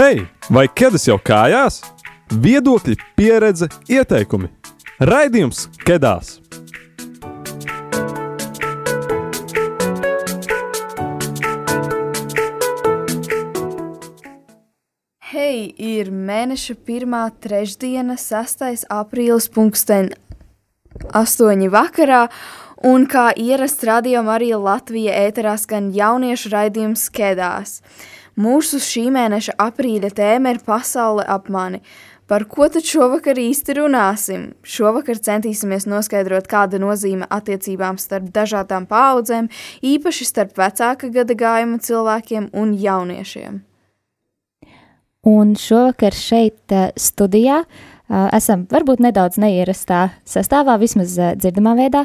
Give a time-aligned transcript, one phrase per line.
[0.00, 1.74] Hei, vai ķēdes jau kājās?
[2.32, 4.46] Viedokļi, pieredze, ieteikumi.
[5.04, 6.38] Raidījums Kedās!
[15.34, 18.86] Hei, ir mēneša pirmā trešdiena, 6.
[18.88, 20.14] aprīlis, pulksten
[21.12, 21.66] 8.
[21.76, 22.22] vakarā,
[22.88, 27.82] un kā ierasts radījumā arī Latvija ēterā skan jauniešu raidījums Kedās.
[28.40, 31.82] Mūsu šī mēneša aprīļa tēma ir pasaule ap mani.
[32.30, 34.44] Par ko tad šovakar īsti runāsim?
[34.62, 39.50] Šovakar centīsimies noskaidrot, kāda nozīme attiecībām starp dažādām paudzēm,
[39.82, 43.60] īpaši starp vecāka gada gājuma cilvēkiem un jauniešiem.
[45.26, 52.04] Un šovakar šeit eh, studijā uh, esam varbūt nedaudz neierastā sastāvā, vismaz dzirdamā veidā.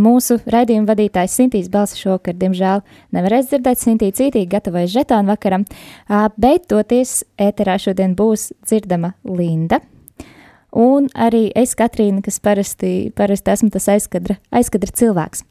[0.00, 2.82] Mūsu raidījuma vadītājs Sintīs Balsa šokar, diemžēl,
[3.16, 5.64] nevarēs dzirdēt Sintī cītīgi gatavojas žetānu vakaram,
[6.36, 9.80] bet toties ēterā šodien būs dzirdama Linda.
[10.74, 15.44] Un arī es, Katrīna, kas parasti, parasti esmu tas aizkadra, aizkadra cilvēks.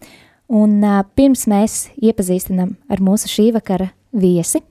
[0.53, 0.83] Un
[1.15, 4.61] pirms mēs iepazīstinam ar mūsu šī vakara viesi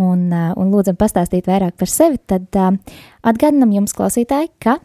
[0.00, 2.54] un, un lūdzam pastāstīt vairāk par sevi, tad
[3.26, 4.78] atgādinam jums, klausītāji, ka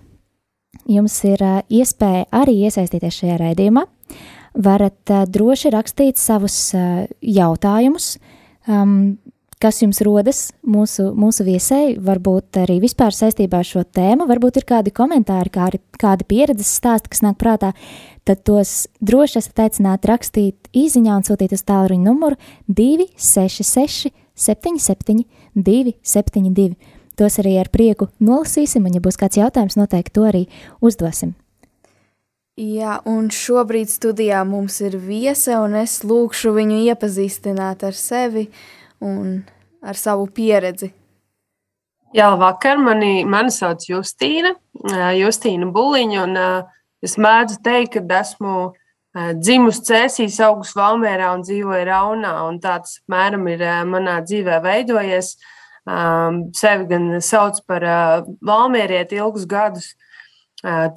[0.90, 3.86] jums ir iespēja arī iesaistīties šajā raidījumā.
[4.60, 6.72] Varat droši rakstīt savus
[7.22, 8.16] jautājumus,
[9.60, 14.66] kas jums rodas mūsu, mūsu viesai, varbūt arī vispār saistībā ar šo tēmu, varbūt ir
[14.70, 17.74] kādi komentāri, kādi, kādi pieredzes stāsti, kas nāk prātā,
[18.28, 22.40] tad tos droši esat aicināti rakstīt īziņā un sūtīt uz tālruņa numuru
[22.72, 25.28] 266 77
[25.60, 26.80] 272.
[27.20, 30.46] Tos arī ar prieku nolasīsim, un ja būs kāds jautājums, noteikti to arī
[30.80, 31.36] uzdosim.
[32.60, 38.50] Jā, un šobrīd studijā mums ir viese, un es lūkšu viņu iepazīstināt ar sevi
[39.02, 39.44] un
[39.84, 40.92] ar savu pieredzi.
[42.16, 44.56] Jā, vakar mani, mani sauc Justīna,
[45.14, 46.38] Justīna Buliņa, un
[47.06, 48.72] es mēdzu teikt, ka esmu
[49.38, 55.36] dzimusi Cēsīs, augus Valmērā un dzīvoju Raunā, un tāds apmēram ir manā dzīvē veidojies.
[56.58, 57.86] Sevi gan sauc par
[58.46, 59.94] Valmierieti ilgus gadus,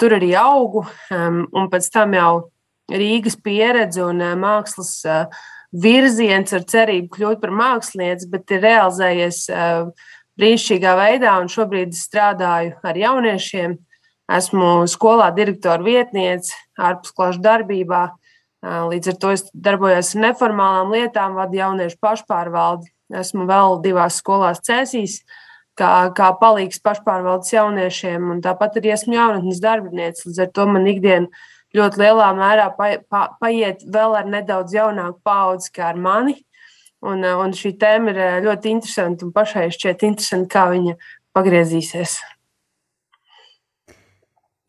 [0.00, 2.32] tur arī augu, un pēc tam jau
[2.92, 5.04] Rīgas pieredze un mākslas
[5.72, 9.44] virziens ar cerību kļūt par mākslinieci, bet ir realizējies
[10.40, 11.36] brīnišķīgā veidā.
[11.48, 13.78] Šobrīd strādāju ar jauniešiem.
[14.32, 18.02] Esmu skolā direktora vietniece, ārpusklašu darbībā.
[18.62, 22.92] Līdz ar to es darbojos ar neformālām lietām, vadu jauniešu pašpārvaldi.
[23.18, 25.18] Esmu vēl divās skolās cēsīs,
[25.76, 30.24] kā, kā palīgs pašpārvaldes jauniešiem, un tāpat arī esmu jaunatnes darbinieks.
[30.28, 31.28] Līdz ar to man ikdiena
[31.76, 36.36] ļoti lielā mērā pa, pa, paiet vēl ar nedaudz jaunāku paudzi kā ar mani.
[37.02, 40.94] Un, un šī tēma ir ļoti interesanta un pašai šķiet interesanti, kā viņa
[41.34, 42.20] pagriezīsies.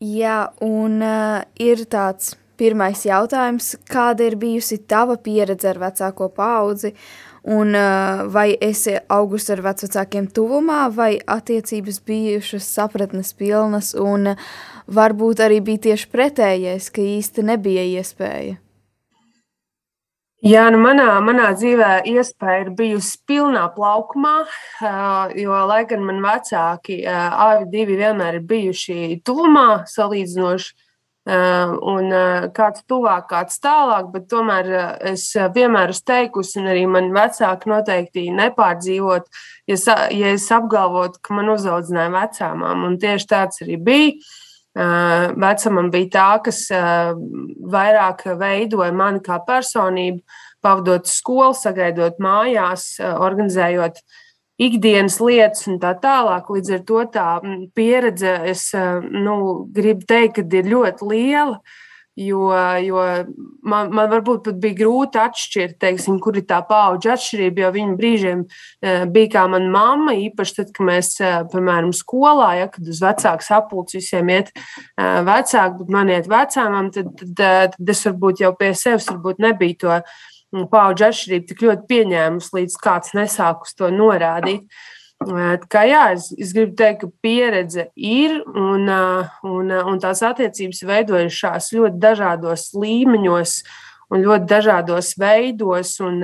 [0.02, 6.90] Jā, un uh, ir tāds pirmais jautājums, kāda ir bijusi tava pieredze ar vecāko paudzi,
[7.44, 7.76] un
[8.32, 14.32] vai esi augusi ar vecākiem tuvumā, vai attiecības bijušas sapratnes pilnas, un
[14.88, 18.60] varbūt arī bija tieši pretējais, ka īsti nebija iespēja.
[20.44, 24.42] Jā, nu manā, manā dzīvē iespēja ir bijusi pilnā plaukumā,
[25.40, 30.74] jo, lai gan man vecāki abi vienmēr ir bijuši tuvumā salīdzinoši,
[31.24, 32.10] un
[32.52, 34.68] kāds tuvāk, kāds tālāk, bet tomēr
[35.12, 39.30] es vienmēr esmu teikusi, un arī man vecāki noteikti nepārdzīvot,
[39.70, 39.76] ja,
[40.12, 44.16] ja es apgalvotu, ka man uzaudzināja vecāmām, un tieši tāds arī bija.
[44.74, 46.64] Vecamam bija tā, kas
[47.70, 50.18] vairāk veidoja mani kā personību,
[50.64, 54.02] pavadot skolu, sagaidot mājās, organizējot
[54.60, 56.50] ikdienas lietas un tā tālāk.
[56.56, 57.30] Līdz ar to tā
[57.76, 61.58] pieredze, es nu, gribu teikt, ka ir ļoti liela.
[62.14, 62.46] Jo,
[62.78, 63.00] jo
[63.66, 67.64] man, man varbūt pat bija grūti atšķirt, teiksim, kur ir tā paudžu atšķirība.
[67.64, 68.44] Jo viņa brīžiem
[69.10, 71.10] bija kā mana mamma, īpaši tad, kad mēs,
[71.50, 74.54] piemēram, skolā, ja, kad uz vecāku sapulci visiem iet
[74.94, 79.10] vecāki, bet man iet vecāmam, tad, tad, tad es varbūt jau pie sevis
[79.42, 79.98] nebiju to
[80.70, 84.68] paudžu atšķirību tik ļoti pieņēmusi, līdz kāds nesāk uz to norādīt.
[85.70, 88.90] Kā jā, es, es gribu teikt, ka pieredze ir un,
[89.46, 93.54] un, un tās attiecības veidojušās ļoti dažādos līmeņos
[94.12, 95.94] un ļoti dažādos veidos.
[96.04, 96.20] Un,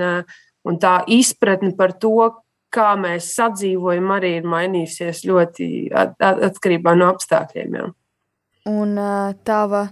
[0.67, 2.29] un tā izpratne par to,
[2.71, 7.79] kā mēs sadzīvojam, arī ir mainījusies ļoti at, at, atkarībā no apstākļiem.
[7.79, 7.89] Jā.
[8.71, 8.95] Un
[9.47, 9.87] tava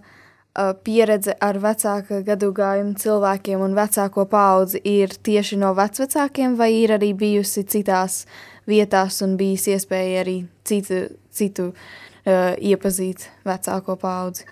[0.84, 6.96] pieredze ar vecāku gadu gājumu cilvēkiem un vecāko paudzi ir tieši no vecākiem, vai ir
[6.98, 8.26] arī bijusi citās
[8.70, 10.38] vietās un bijis iespēja arī
[10.68, 14.48] citu, citu uh, iepazīt vecāko paudzi.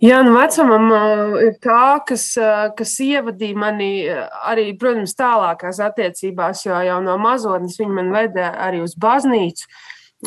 [0.00, 3.90] Jā, nu vecumam uh, ir tā, kas, uh, kas ievadīja mani
[4.48, 9.66] arī, protams, tālākās attiecībās, jo jau no mazotnes viņa man veda arī uz baznīcu.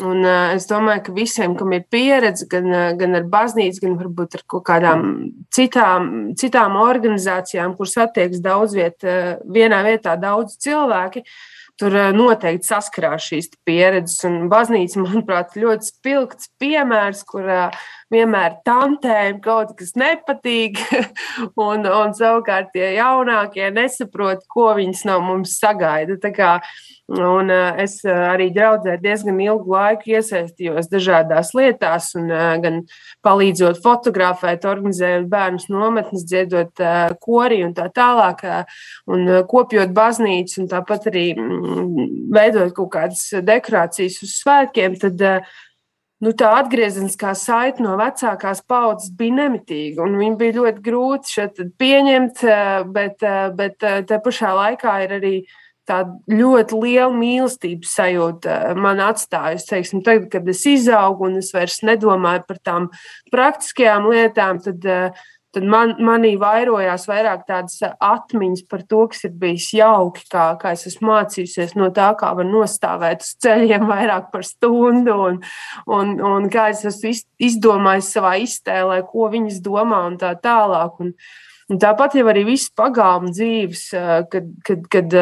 [0.02, 2.66] Un, uh, es domāju, ka visiem, kam ir pieredze gan,
[2.98, 5.04] gan ar baznīcu, gan varbūt ar kaut kādām
[5.54, 6.08] citām,
[6.40, 9.06] citām organizācijām, kuras attiekas daudz viet,
[9.46, 14.22] vienā vietā daudz cilvēki, uh, Tur eh, noteikti saskarās šīs pieredzes.
[14.28, 17.84] Un baznīca, manuprāt, ļoti spilgts piemērs, kur uh,
[18.14, 20.80] vienmēr tantēm kaut kas nepatīk.
[21.68, 26.18] un, un savukārt tie jaunākie nesaprot, ko viņas no mums sagaida.
[26.22, 26.56] Tā kā
[27.06, 32.78] Un, uh, es uh, arī draudzē diezgan ilgu laiku iesaistījos dažādās lietās, un, uh, gan
[33.26, 36.80] palīdzot fotografēt, organizējot bērnu nometnes, dziedot
[37.20, 38.40] kori un tā tālāk,
[39.12, 44.96] un kopjot baznīcu, un tāpat arī mm, veidot kaut kādas dekorācijas uz svētkiem.
[45.04, 45.28] Tad,
[46.22, 50.06] nu, tā atgriezeniskā saite no vecākās paudzes bija nemitīga.
[50.06, 52.46] Viņa bija ļoti grūti šeit pieņemt,
[52.94, 53.26] bet,
[53.58, 55.36] bet te pašā laikā ir arī
[55.88, 59.68] tāda ļoti liela mīlestības sajūta eh, man atstājusi.
[59.70, 62.88] Teiksim, tagad, kad es izaugu un es vairs nedomāju par tām
[63.32, 69.32] praktiskajām lietām, tad, eh, tad man, manī vairojās vairāk tādas atmiņas par to, kas ir
[69.40, 74.28] bijis jauki, kā, kā es esmu mācījusies no tā, kā var nostāvēt uz ceļiem vairāk
[74.34, 75.40] par stundu, un,
[75.86, 77.14] un, un kā es esmu
[77.48, 81.02] izdomājis savā iztēlē, ko viņas domā un tā tālāk.
[81.04, 81.16] Un,
[81.72, 83.86] Un tāpat jau arī viss pagāma dzīves,
[84.28, 85.14] kad, kad, kad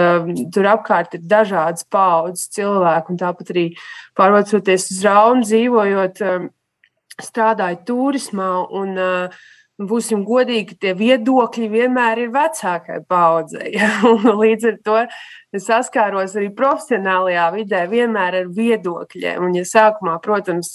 [0.51, 3.63] tur apkārt ir dažādas paudzes cilvēku, un tāpat arī
[4.19, 6.19] pārvācoties uz Raunu, dzīvojot,
[7.23, 8.51] strādājot turismā.
[8.75, 9.45] Un, uh,
[9.81, 13.73] būsim godīgi, tie viedokļi vienmēr ir vecākai paudzei.
[14.43, 14.99] Līdz ar to
[15.61, 19.43] saskāros arī profesionālajā vidē vienmēr ar viedokļiem.
[19.45, 20.75] Un, ja sākumā, protams,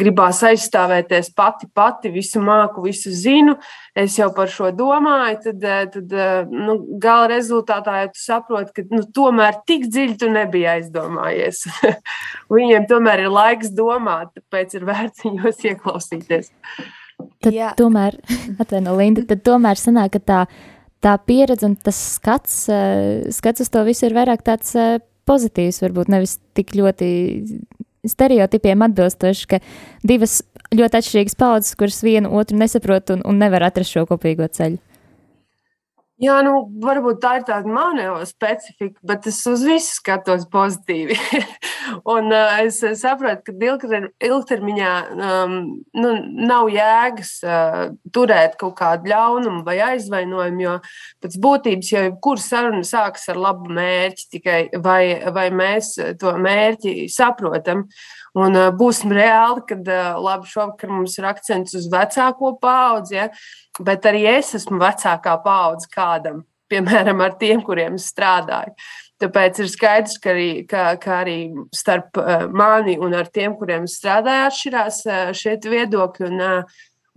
[0.00, 3.56] gribās aizstāvēties pati, pati, visu māku, visu zinu,
[3.98, 6.16] es jau par šo domāju, tad, tad
[6.50, 11.66] nu, gala rezultātā jau tu saproti, ka nu, tomēr tik dziļi tu nebija aizdomājies.
[12.54, 16.50] Viņiem tomēr ir laiks domāt, tāpēc ir vērts viņos ieklausīties.
[17.44, 17.72] Tad Jā.
[17.78, 18.18] tomēr,
[18.62, 20.40] atvaino Linda, tad tomēr sanāk, ka tā,
[21.04, 24.98] tā pieredze un tas skats, uh, skats uz to visu ir vairāk tāds uh,
[25.30, 27.10] pozitīvs, varbūt nevis tik ļoti
[28.08, 29.60] stereotipiem atbilstoši, ka
[30.06, 30.40] divas
[30.72, 34.80] ļoti atšķirīgas paudzes, kuras vienu otru nesaprot un, un nevar atrast šo kopīgo ceļu.
[36.20, 41.16] Jā, nu, varbūt tā ir tāda mana specifika, bet es uz visu skatos pozitīvi.
[42.14, 45.54] un uh, es saprotu, ka ilgtermiņā um,
[45.96, 46.10] nu,
[46.44, 47.80] nav jēgas uh,
[48.12, 50.76] turēt kaut kādu ļaunumu vai aizvainojumu, jo
[51.24, 55.02] pēc būtības jau jebkura saruna sākas ar labu mērķi, tikai vai,
[55.32, 57.86] vai mēs to mērķi saprotam.
[58.38, 63.28] Un uh, būsim reāli, kad uh, labi šovakar mums ir akcents uz vecāko paudzi, ja,
[63.82, 68.76] bet arī es esmu vecākā paudze kādam, piemēram, ar tiem, kuriem es strādāju.
[69.20, 71.40] Tāpēc ir skaidrs, ka arī, ka, ka arī
[71.76, 75.02] starp uh, mani un tiem, kuriem es strādāju, atšķirās
[75.36, 76.30] šie viedokļi.
[76.30, 76.62] Un,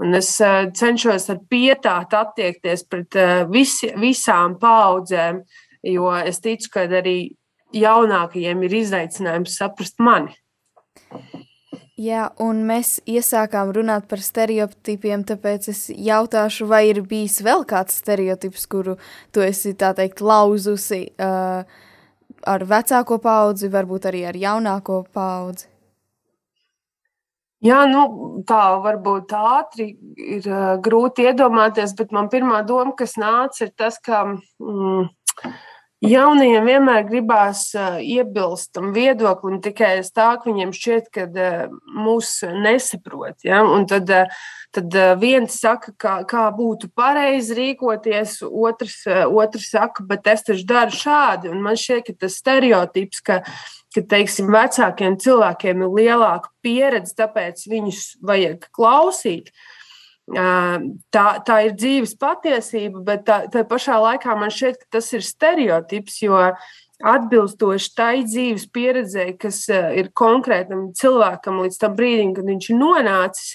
[0.04, 0.34] un es
[0.76, 3.16] cenšos ar pietātu attiekties pret
[3.54, 5.44] visi, visām paudzēm,
[5.94, 7.18] jo es ticu, ka arī
[7.78, 10.34] jaunākajiem ir izaicinājums saprast mani.
[11.94, 18.00] Jā, un mēs iesākām runāt par stereotipiem, tāpēc es jautāšu, vai ir bijis vēl kāds
[18.02, 18.96] stereotips, kuru
[19.30, 21.62] tu esi, tā teikt, lauzusi uh,
[22.50, 25.70] ar vecāko paudzi, varbūt arī ar jaunāko paudzi?
[27.64, 33.68] Jā, nu, tā varbūt ātri ir uh, grūti iedomāties, bet man pirmā doma, kas nāca,
[33.68, 35.06] ir tas, ka mm,
[36.04, 41.78] Jaunajiem vienmēr gribās uh, iebilst tam viedoklim tikai uz tā, ka viņiem šķiet, ka uh,
[41.96, 42.32] mūs
[42.66, 43.38] nesaprot.
[43.48, 43.62] Ja?
[43.64, 44.42] Un tad, uh,
[44.76, 50.92] tad viens saka, kā, kā būtu pareizi rīkoties, otrs, otrs saka, bet es taču daru
[50.98, 51.54] šādi.
[51.54, 53.40] Un man šķiet, ka tas stereotips, ka,
[53.96, 59.54] ka teiksim, vecākiem cilvēkiem ir lielāka pieredze, tāpēc viņus vajag klausīt.
[59.54, 59.73] Uh,
[60.32, 65.26] Tā, tā ir dzīves patiesība, bet tā, tā pašā laikā man šķiet, ka tas ir
[65.26, 66.38] stereotips, jo
[67.04, 73.50] atbilstoši tai dzīves pieredzei, kas ir konkrētam cilvēkam līdz tam brīdim, kad viņš ir nonācis,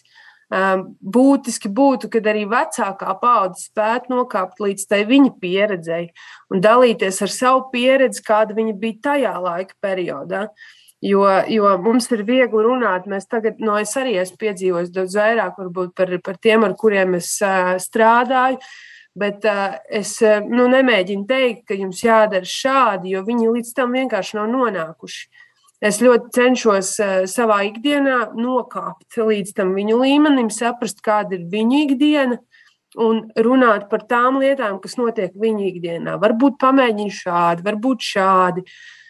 [1.17, 6.11] būtiski būtu, kad arī vecākā paudze spētu nokāpt līdz tai viņa pieredzei
[6.53, 10.49] un dalīties ar savu pieredzi, kāda viņa bija tajā laika periodā.
[10.49, 13.07] Uh, Jo, jo mums ir viegli runāt.
[13.07, 15.59] Mēs tagad, no es arī esmu piedzīvojis daudz vairāk
[15.95, 18.59] par, par tiem, ar kuriem es uh, strādāju.
[19.19, 23.95] Bet uh, es uh, nu, nemēģinu teikt, ka jums jādara šādi, jo viņi līdz tam
[23.95, 25.23] vienkārši nav nonākuši.
[25.79, 31.83] Es ļoti cenšos uh, savā ikdienā nokāpt līdz tam viņu līmenim, saprast, kāda ir viņu
[31.87, 32.41] ikdiena
[32.99, 36.19] un runāt par tām lietām, kas notiek viņa ikdienā.
[36.23, 38.65] Varbūt pamēģini šādi, varbūt šādi.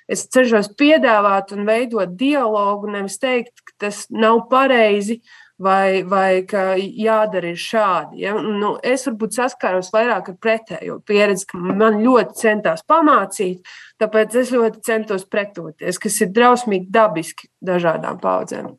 [0.09, 5.19] Es cenšos piedāvāt un veidot dialogu, nevis teikt, ka tas nav pareizi
[5.61, 8.23] vai, vai ka jādara šādi.
[8.25, 8.35] Ja?
[8.41, 13.67] Nu, es varbūt saskāros vairāk ar pretējo pieredzi, ka man ļoti centās pamācīt,
[14.01, 18.73] tāpēc es ļoti centos pretoties, kas ir drausmīgi dabiski dažādām paudzēm.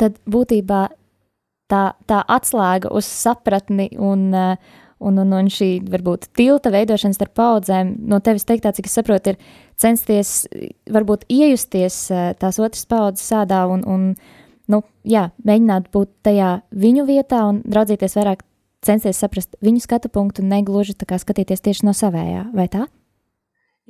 [0.00, 0.84] Tad būtībā
[1.70, 4.30] tā, tā atslēga uz sapratni un,
[5.00, 9.34] un, un, un šī varbūt tilta veidošana starp paudzēm no tevis teiktā, cik es saprotu,
[9.34, 9.40] ir
[9.80, 10.44] censties
[10.92, 12.02] varbūt iejusties
[12.40, 14.06] tās otras paudzes sādā un, un
[14.70, 18.44] nu, jā, mēģināt būt tajā viņu vietā un raudzīties vairāk,
[18.84, 22.86] censties saprast viņu skatu punktu un negluži tā kā skatīties tieši no savējā, vai tā?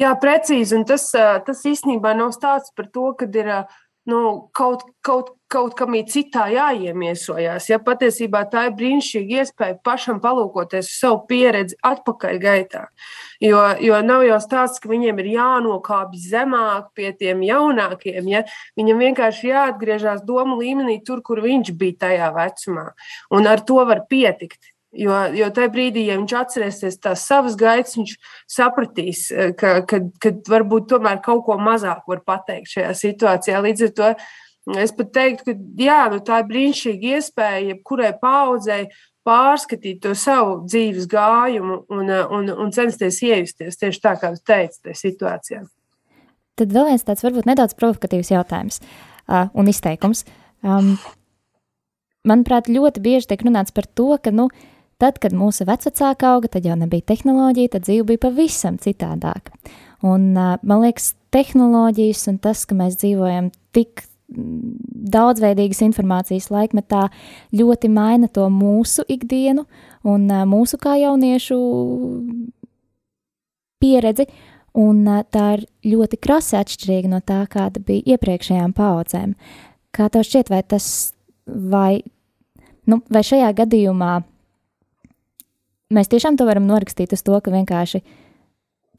[0.00, 3.50] Jā, precīzi, un tas, tas īstenībā nav stāsts par to, ka ir
[4.08, 7.66] nu, kaut, kaut, kaut kam citā jāiemiesojās.
[7.70, 12.86] Ja patiesībā tā ir brīnišķīga iespēja pašam palūkoties uz savu pieredzi atpakaļ gaitā.
[13.42, 18.30] Jo, jo nav jau stāsts, ka viņiem ir jānokāpj zemāk pie tiem jaunākiem.
[18.30, 18.44] Ja?
[18.78, 22.90] Viņam vienkārši jāatgriežas domu līmenī, tur, kur viņš bija tajā vecumā.
[23.36, 24.69] Un ar to var pietikt.
[24.90, 28.14] Jo, jo tajā brīdī, ja viņš atcerēsies tās savas gaitas, viņš
[28.50, 33.60] sapratīs, eh, ka, ka, ka varbūt tomēr kaut ko mazāk var pateikt šajā situācijā.
[33.62, 34.08] Līdz ar to
[34.82, 38.88] es pat teiktu, ka jā, nu, tā ir brīnišķīga iespēja jebkurai paudzei
[39.26, 44.80] pārskatīt to savu dzīves gājumu un, un, un censties iejusties tieši tā, kā jūs teicat,
[44.88, 45.62] tajā situācijā.
[46.58, 50.24] Tad vēl viens tāds varbūt nedaudz provokatīvs jautājums uh, un izteikums.
[50.66, 50.96] Um,
[52.26, 56.50] manuprāt, ļoti bieži tiek runāts par to, ka, nu, uh, Tad, kad mūsu vecāki auga,
[56.52, 59.54] tad jau nebija tehnoloģija, tad dzīve bija pavisam citādāka.
[60.04, 64.04] Un, man liekas, tehnoloģijas un tas, ka mēs dzīvojam tik
[65.10, 67.08] daudzveidīgas informācijas laikmetā,
[67.56, 69.64] ļoti maina to mūsu ikdienu
[70.06, 71.58] un mūsu kā jauniešu
[73.82, 74.28] pieredzi.
[74.78, 75.02] Un
[75.34, 79.32] tā ir ļoti krasi atšķirīga no tā, kāda bija iepriekšējām paudzēm.
[79.90, 80.86] Kā tev šķiet, vai tas,
[81.46, 82.04] vai,
[82.86, 84.12] nu, vai šajā gadījumā
[85.94, 88.02] mēs tiešām to varam norakstīt uz to, ka vienkārši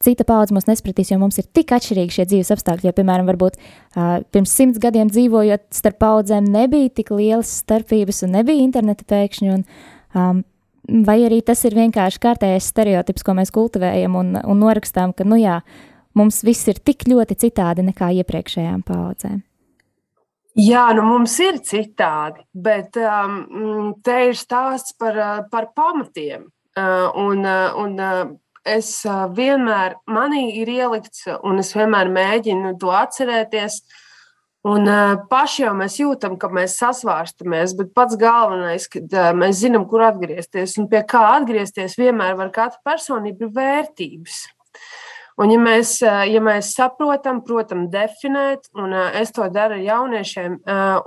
[0.02, 2.90] cita paudze mūs nespratīs, jo mums ir tik atšķirīgi šie dzīves apstākļi.
[2.90, 8.36] Jo, piemēram, varbūt uh, pirms simts gadiem dzīvojot starp paudzēm, nebija tik lielas starpības un
[8.40, 9.52] nebija interneta pēkšņi.
[9.54, 9.68] Un,
[10.18, 10.42] um,
[11.06, 15.38] vai arī tas ir vienkārši kārtējais stereotips, ko mēs kultivējam un, un norakstām, ka, nu
[15.40, 15.62] jā,
[16.18, 19.40] mums viss ir tik ļoti citādi nekā iepriekšējām paudzēm.
[20.60, 25.16] Jā, nu mums ir citādi, bet um, te ir stāsts par,
[25.54, 26.50] par pamatiem.
[26.78, 27.44] Un,
[27.84, 27.98] un
[28.64, 28.92] es
[29.36, 33.82] vienmēr, manī ir ielikts, un es vienmēr mēģinu to atcerēties.
[34.72, 34.86] Un
[35.30, 40.78] paši jau mēs jūtam, ka mēs sasvārstamies, bet pats galvenais, kad mēs zinām, kur atgriezties
[40.78, 44.44] un pie kā atgriezties, vienmēr var katra personība ir vērtības.
[45.42, 50.60] Un, ja mēs, ja mēs saprotam, protams, definēt, un es to daru ar jauniešiem,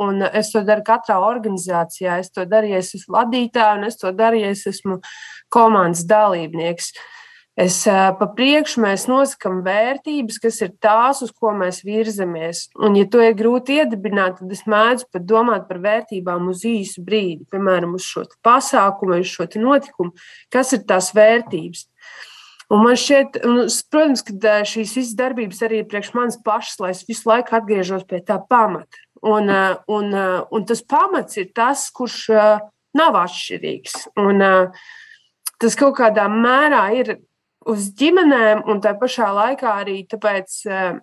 [0.02, 4.00] un es to daru katrā organizācijā, es to daru, ja es esmu vadītājs, un es
[4.00, 4.98] to daru, ja es esmu
[5.52, 6.92] komandas dalībnieks.
[7.54, 12.64] Es pa priekšu mēs nosakām vērtības, kas ir tās, uz ko mēs virzamies.
[12.82, 17.04] Un, ja to ir grūti iedibināt, tad es mēdzu pat domāt par vērtībām uz īsu
[17.06, 20.10] brīdi, piemēram, uz šo pasākumu, uz šo notikumu,
[20.50, 21.86] kas ir tās vērtības.
[22.74, 23.38] Un man šķiet,
[23.92, 28.02] protams, ka šīs visas darbības arī ir priekš manis pašas, lai es visu laiku atgriežos
[28.08, 28.98] pie tā pamata.
[29.22, 29.46] Un,
[29.94, 30.10] un,
[30.50, 32.24] un tas pamats ir tas, kurš
[32.98, 34.08] nav atšķirīgs.
[34.24, 34.42] Un,
[35.64, 37.14] tas kaut kādā mērā ir
[37.64, 40.58] uz ģimenēm, un tā pašā laikā arī tāpēc,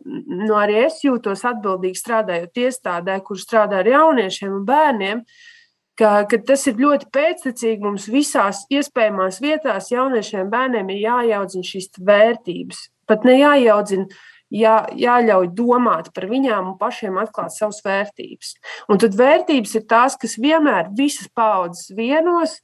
[0.05, 5.25] nu, arī es jūtos atbildīgi strādājot iestādē, kur strādā ar jauniešiem un bērniem.
[5.25, 5.57] Uh,
[6.01, 7.83] ka, ka tas ir ļoti pēctecīgi.
[7.83, 12.85] Mums visās iespējamās vietās jauniešiem, bērniem ir jāiaudzina šīs vērtības.
[13.09, 14.07] Pat ne jāiaudzina,
[14.53, 18.55] jā, jāļauj domāt par viņām un pašiem atklāt savas vērtības.
[18.91, 22.59] Un tad vērtības ir tās, kas vienmēr visas paudzes vienos.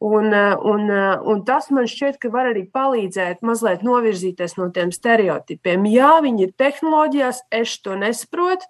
[0.00, 0.86] Un, un,
[1.28, 5.84] un tas man šķiet, ka var arī palīdzēt mazliet novirzīties no tiem stereotipiem.
[5.92, 8.64] Jā, viņi ir tehnoloģijās, es to nesaprotu,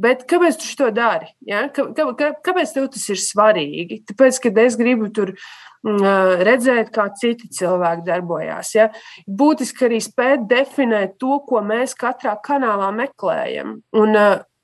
[0.00, 1.28] Bet kāpēc tu to dari?
[1.44, 1.66] Ja?
[1.74, 4.00] Kā, kā, kāpēc tev tas ir svarīgi?
[4.08, 8.72] Tāpēc, ka es gribu tur mm, redzēt, kā citi cilvēki darbojās.
[8.78, 8.88] Ja?
[9.26, 13.80] Būtiski arī spēt definēt to, ko mēs katrā kanālā meklējam.
[14.00, 14.16] Un,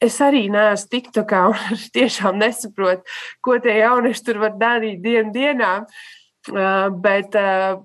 [0.02, 3.06] es arī neesmu tik tā kā, un tiešām nesaprotu,
[3.44, 5.80] ko tie jaunieši tur var darīt dienu dienā.
[6.46, 7.34] Bet,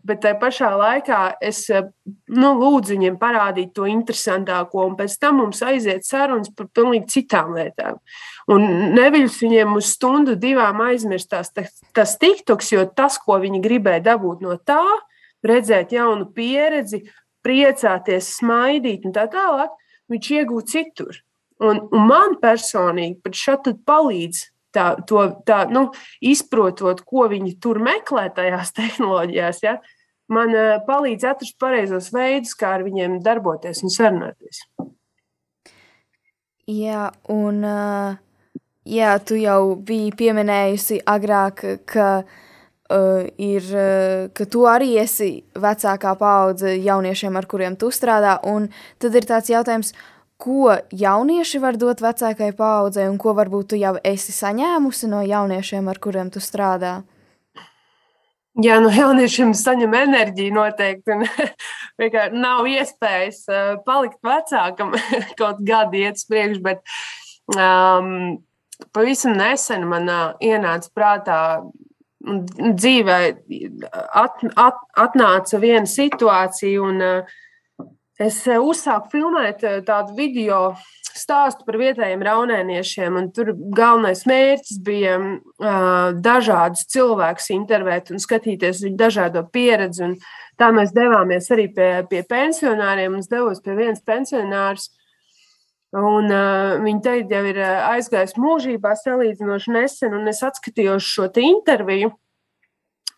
[0.05, 5.63] bet tajā pašā laikā es nu, lūdzu viņiem parādīt to interesantāko, un pēc tam mums
[5.65, 7.97] aiziet sarunas par pilnīgi citām lietām.
[8.53, 14.05] Un neviļus viņiem uz stundu, divām aizmirstās tas, tas tiktoks, jo tas, ko viņi gribēja
[14.11, 14.85] dabūt no tā,
[15.41, 17.01] redzēt jaunu pieredzi,
[17.41, 19.73] priecāties, smaidīt un tā tālāk,
[20.13, 21.17] viņš iegūst citur.
[21.61, 25.89] Un, un man personīgi pat šādi palīdz tā, to, tā, nu,
[26.23, 29.77] izprotot, ko viņi tur meklē tajās tehnoloģijās, ja,
[30.31, 34.65] man uh, palīdz atrast pareizos veidus, kā ar viņiem darboties un sarunāties.
[36.71, 38.13] Jā, un uh,
[38.87, 46.15] jā, tu jau biji pieminējusi agrāk, ka, uh, ir, uh, ka tu arī esi vecākā
[46.21, 48.37] paudze jauniešiem, ar kuriem tu strādā.
[49.03, 50.10] Tad ir tāds jautājums, uh,
[50.41, 55.89] ko jaunieši var dot vecākai paaudzei, un ko varbūt tu jau esi saņēmusi no jauniešiem,
[55.91, 57.01] ar kuriem tu strādā?
[58.59, 61.15] Jā, no jauniešiem saņem enerģiju noteikti.
[62.01, 64.97] Vienkārši nav iespējas uh, palikt vecākam,
[65.39, 66.59] kaut gadi iet uz priekšu.
[66.65, 66.81] Bet
[67.55, 68.41] um,
[68.91, 71.37] pavisam nesen man uh, ienāca prātā,
[72.21, 73.19] dzīvē
[74.19, 77.39] at, at, atnāca viena situācija, un uh,
[78.21, 80.71] es eh, uzsāku filmēt eh, tādu video
[81.11, 83.17] stāstu par vietējiem raunēniešiem.
[83.35, 90.05] Tur galvenais mērķis bija uh, dažādus cilvēkus intervēt un skatīties viņu dažādo pieredzi.
[90.05, 90.15] Un
[90.55, 93.19] tā mēs devāmies arī pie, pie pensionāriem.
[93.19, 94.87] Es devos pie vienas pensionārs.
[95.91, 102.13] Un, uh, viņa teikt, jau ir aizgājis mūžībā salīdzinoši nesen, un es atskatījos šo interviju.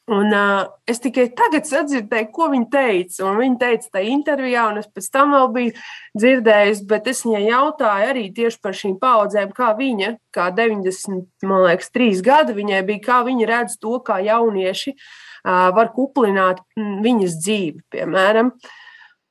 [0.06, 3.30] Un, uh, es tikai tagad sadzirdēju, ko viņa teica.
[3.38, 5.76] Viņa teica, tā intervijā, un es pēc tam vēl biju
[6.20, 11.64] dzirdējusi, bet es viņai jautāju arī tieši par šīm paudzēm, kā viņa, kā 90, man
[11.70, 17.38] liekas, trīs gadi viņai bija, kā viņa redz to, kā jaunieši uh, var kuplināt viņas
[17.40, 18.52] dzīvi, piemēram.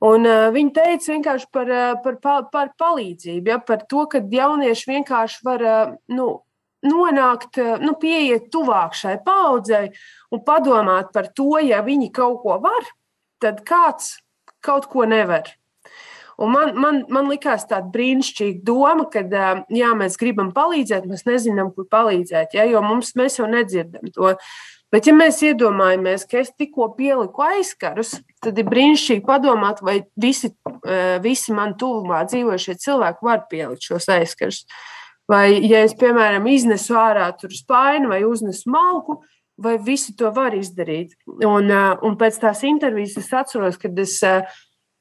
[0.09, 4.89] Un, uh, viņa teica vienkārši par, par, par, par palīdzību, ja, par to, ka jaunieši
[4.95, 6.31] vienkārši var uh, nu,
[6.87, 9.91] nonākt, eh, nu, pieiet tuvāk šai paudzei
[10.33, 12.87] un padomāt par to, ja viņi kaut ko var,
[13.43, 14.19] tad kāds
[14.63, 15.55] kaut ko nevar.
[16.43, 21.27] Un man, man, man likās tāda brīnišķīga doma, ka eh, jā, mēs gribam palīdzēt, mēs
[21.29, 24.35] nezinām, kur palīdzēt, ja, jo mums, mēs jau nedzirdam to.
[24.93, 30.51] Bet, ja mēs iedomājamies, ka es tikko pieliku aizkarus, tad ir brīnišķīgi padomāt, vai visi,
[30.85, 34.67] eh, visi man tuvumā dzīvošie cilvēki var pielikt šos aizkarus.
[34.67, 35.02] Uh,
[35.33, 39.23] Vai, ja es, piemēram, iznesu ārā spāņu vai uznesu malku,
[39.57, 41.15] vai visi to var izdarīt.
[41.47, 44.19] Un, un pēc tās intervijas es atceros, kad es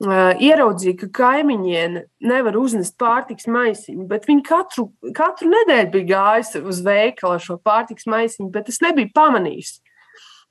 [0.01, 6.81] ieraudzīju, ka kaimiņiene nevar uznest pārtiks maisiņu, bet viņa katru, katru nedēļu bija gājusi uz
[6.85, 9.75] veikalu ar šo pārtiks maisiņu, bet es nebiju pamanījis.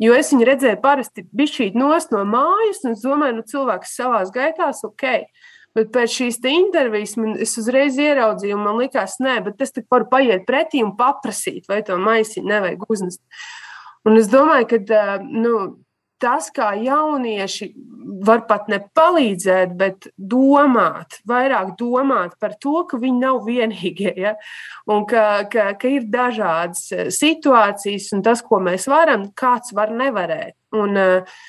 [0.01, 4.31] Jo es viņu redzēju parasti bišķīt nost no mājas, un es domāju, nu cilvēks savās
[4.33, 5.27] gaitās, ok.
[5.77, 10.09] Bet pēc šīs intervijas man, es uzreiz ieraudzīju, un man likās, nē, bet es varu
[10.11, 13.23] paiet pretī un paprasīt, vai to maisiņu nevajag uznest.
[14.09, 15.55] Un es domāju, ka nu,
[16.21, 17.71] tas, kā jaunieši
[18.27, 24.35] var pat ne palīdzēt, bet domāt, vairāk domāt par to, ka viņi nav vienīgie, ja?
[24.91, 30.57] un ka, ka, ka ir dažādas situācijas, un tas, ko mēs varam, kāds var nevarēt.
[30.77, 31.41] Un, uh,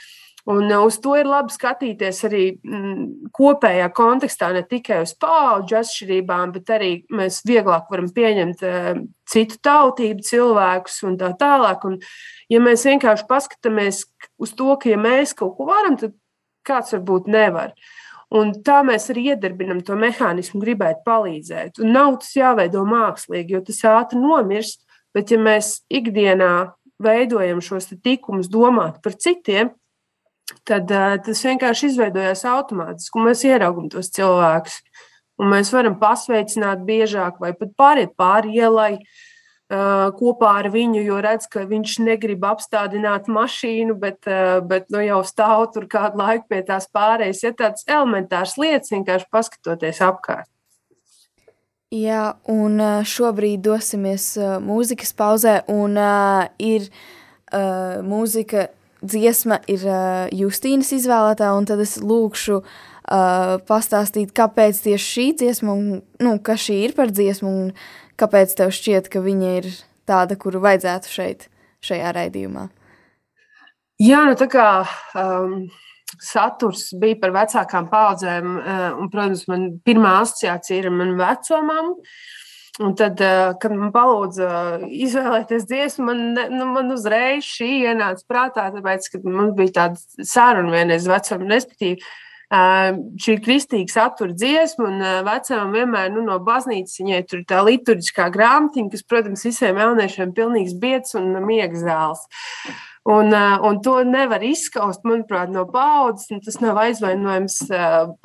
[0.50, 6.54] Un uz to ir labi skatīties arī mm, kopējā kontekstā, ne tikai uz paudžu atšķirībām,
[6.56, 11.86] bet arī mēs vieglāk varam pieņemt uh, citu tautību cilvēkus un tā tālāk.
[11.86, 12.00] Un,
[12.50, 14.04] ja mēs vienkārši paskatāmies
[14.42, 16.18] uz to, ka ja mēs kaut ko varam, tad
[16.68, 17.76] kāds varbūt nevar.
[18.32, 21.82] Un tā mēs arī iedarbinam to mehānismu, gribēt palīdzēt.
[21.84, 24.86] Un nav tas jāveido mākslīgi, jo tas ātri nomirst.
[25.12, 26.72] Bet, ja mēs ikdienā
[27.04, 29.74] veidojam šos tikumus, domāt par citiem,
[30.68, 34.82] tad uh, tas vienkārši izveidojās automātiski, un mēs ieraugam tos cilvēkus.
[35.42, 41.18] Un mēs varam pasveicināt biežāk, vai pat pāriet pāri ielai uh, kopā ar viņu, jo
[41.24, 46.52] redz, ka viņš negrib apstādināt mašīnu, bet, uh, bet nu, jau stāv tur kādu laiku
[46.52, 47.42] pie tās pārējas.
[47.44, 50.50] Ir ja tāds elementārs lietas, vienkārši paskatoties apkārt.
[51.92, 58.70] Jā, un šobrīd dosimies mūzikas pauzē, un uh, ir uh, mūzika
[59.02, 65.76] dziesma ir uh, Justīnas izvēlētā, un tad es lūkšu uh, pastāstīt, kāpēc tieši šī dziesma,
[65.76, 67.72] un nu, kas šī ir par dziesmu, un
[68.22, 69.72] kāpēc tev šķiet, ka viņa ir
[70.10, 71.48] tāda, kuru vajadzētu šeit,
[71.86, 72.68] šajā raidījumā.
[74.02, 74.68] Jā, nu tā kā
[75.18, 75.68] um,
[76.22, 81.96] saturs bija par vecākām paudzēm, uh, un, protams, man pirmā asociācija ir man vecumam.
[82.82, 83.20] Un tad,
[83.62, 84.48] kad man palūdza
[84.90, 90.74] izvēlēties dziesmu, man, nu, man uzreiz šī ienāca prātā, tāpēc, ka man bija tāda saruna
[90.74, 92.02] vienreiz vecam, respektīvi,
[92.52, 97.62] šī ir kristīga satura dziesma, un vecām vienmēr nu, no baznīcas viņai tur ir tā
[97.68, 102.26] liturģiskā grāmatiņa, kas, protams, visiem jauniešiem ir pilnīgs biets un miega zāles.
[103.10, 106.30] Un, un to nevar izskaust, manuprāt, no paudzes.
[106.46, 107.58] Tas nav aizvainojums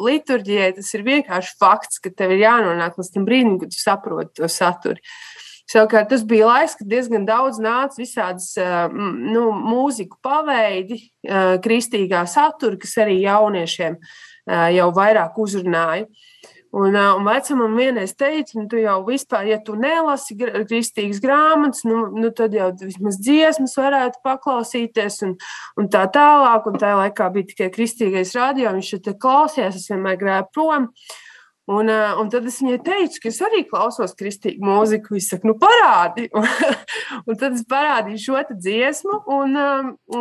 [0.05, 0.75] liturģijai.
[0.77, 4.51] Tas ir vienkārši fakts, ka tev ir jānonāk līdz tam brīdim, kad tu saproti to
[4.53, 5.01] saturu.
[5.67, 8.53] Savukārt tas bija laiks, kad diezgan daudz nāca visādas
[8.93, 11.01] nu, mūziku paveidi,
[11.65, 13.97] kristīgā satura, kas arī jauniešiem
[14.77, 16.07] jau vairāk uzrunāja.
[16.77, 22.03] Un, un vecumam vienreiz teica, nu, tu jau vispār, ja tu nelasi kristīgas grāmatas, nu,
[22.13, 25.33] nu, tad jau vismaz dziesmas varētu paklausīties un,
[25.81, 26.69] un tā tālāk.
[26.69, 30.91] Un tajā laikā bija tikai kristīgais radio, viņš te klausījās, es vienmēr grēju prom.
[31.67, 35.17] Un, un tad es viņai teicu, ka es arī klausos kristīgu mūziku.
[35.17, 36.29] Viņa saka, nu, parādi.
[37.27, 39.23] un tad es parādīju šo dziesmu.
[39.35, 39.57] Un,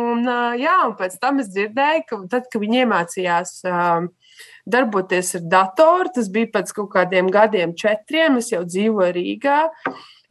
[0.00, 3.58] un, jā, un pēc tam es dzirdēju, ka tad, kad viņi iemācījās
[4.66, 8.40] darboties ar datoru, tas bija pēc kaut kādiem gadiem, četriem.
[8.40, 9.60] Es jau dzīvoju Rīgā.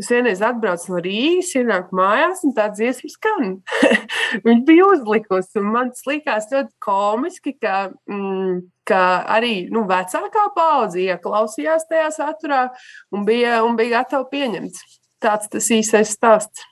[0.01, 3.53] Es vienreiz atbraucu no Rīgas, ienāku mājās, un tā dziesma skan.
[4.45, 7.77] Viņa bija uzlikusi, un man tas likās ļoti komiski, ka,
[8.11, 8.59] mm,
[8.91, 9.01] ka
[9.37, 12.67] arī nu, vecākā paudze ieklausījās tajā saturā
[13.15, 14.83] un bija, un bija gatava pieņemt.
[15.23, 16.67] Tāds tas īsais stāsts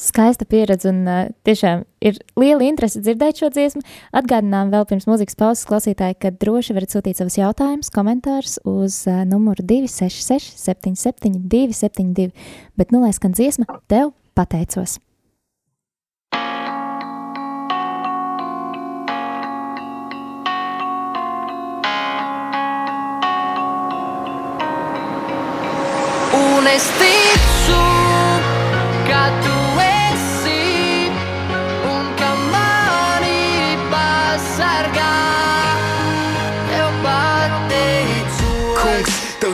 [0.00, 3.84] skaista pieredze un uh, tiešām ir liela interese dzirdēt šo dziesmu.
[4.16, 9.22] Atgādinām vēl pirms mūzikas pauzes klausītāji, ka droši varat sūtīt savus jautājumus, komentārus uz uh,
[9.28, 12.32] numuru 266 77 272,
[12.80, 15.00] bet nu lai skan dziesma, tev pateicos!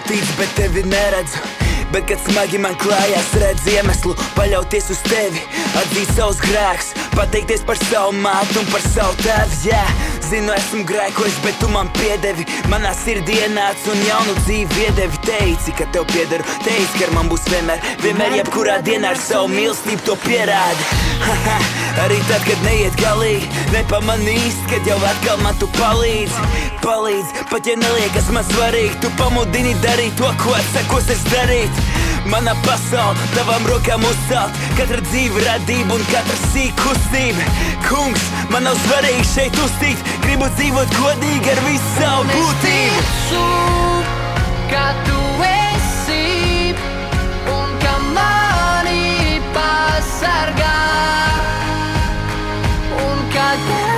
[0.07, 1.42] Tic, bet tevi neredzu.
[1.92, 5.42] Bet, kad smagi man klājās, redz iemeslu paļauties uz tevi,
[5.79, 9.62] atzīt savus grēkus, pateikties par savu mātu un par savu tēvu.
[9.71, 10.15] Yeah.
[10.26, 12.42] Zinu, esmu grēkojis, bet tu man piedevi.
[12.70, 15.20] Manā sirdī ienāca un jaunu dzīvi iedevi.
[15.22, 20.02] Teici, ka tev piederu, teici, ka man būs vienmēr, vienmēr, jebkurā dienā ar savu mīlestību
[20.08, 20.88] to pierādi.
[22.02, 26.50] Arī tad, kad neiet galīgi, nepamanīst, kad jau atkal man tu palīdzi.
[26.82, 31.86] Palīdzi, pat ja neliekas man svarīgi, tu pamudini darīt to, ko atsakos es darīt.
[32.26, 37.46] Mana pasaule, tavām rokām uzcelt, katra dzīve radība un katra sīka kustība.
[37.86, 43.00] Kungs, man nav svarīgi šeit uztīt, gribu dzīvot godīgi ar visu savu būtību.
[44.72, 46.74] Ka tu esi
[47.54, 50.78] un ka mani pasargā,
[53.06, 53.95] un kad esmu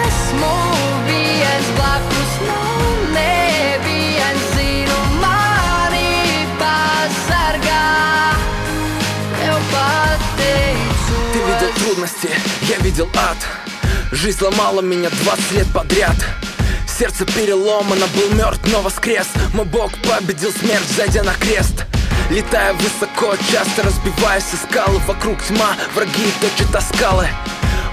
[11.99, 12.31] трудности,
[12.69, 13.37] я видел ад.
[14.13, 16.17] Жизнь ломала меня 20 лет подряд.
[16.87, 19.27] Сердце переломано, был мертв, но воскрес.
[19.53, 21.85] Мой Бог победил смерть, зайдя на крест.
[22.31, 25.01] Летая высоко, часто разбиваясь о скалы.
[25.07, 27.29] Вокруг тьма, враги точат о скалы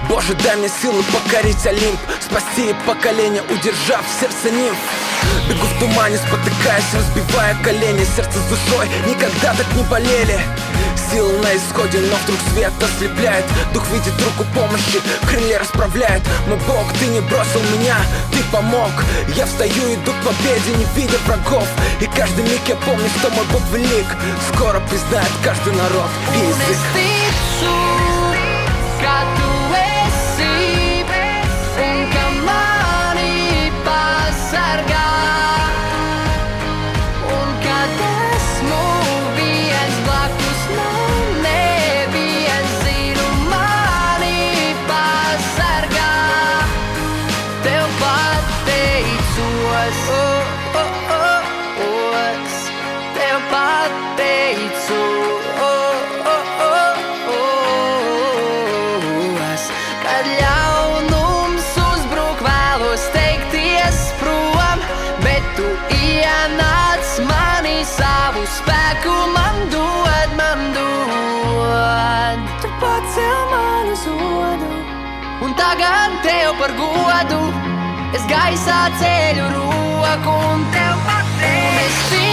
[0.08, 1.98] Боже, дай мне силы покорить Олимп.
[2.20, 4.76] Спасти поколение, удержав сердце нимф.
[5.48, 8.06] Бегу в тумане, спотыкаясь, разбивая колени.
[8.16, 10.38] Сердце с душой никогда так не болели.
[11.10, 13.44] Сила на исходе, но вдруг свет ослепляет.
[13.72, 16.22] Дух видит руку помощи, крылья расправляет.
[16.46, 17.96] Мой Бог, ты не бросил меня,
[18.32, 18.90] ты помог.
[19.36, 21.66] Я встаю, иду к победе, не видя врагов.
[22.00, 24.06] И каждый миг я помню, что мой Бог велик.
[24.54, 26.10] Скоро признает каждый народ.
[26.34, 28.05] И язык
[76.26, 77.42] tev par godu.
[78.16, 82.25] Es gaisā ceļu roku un tev pateicu,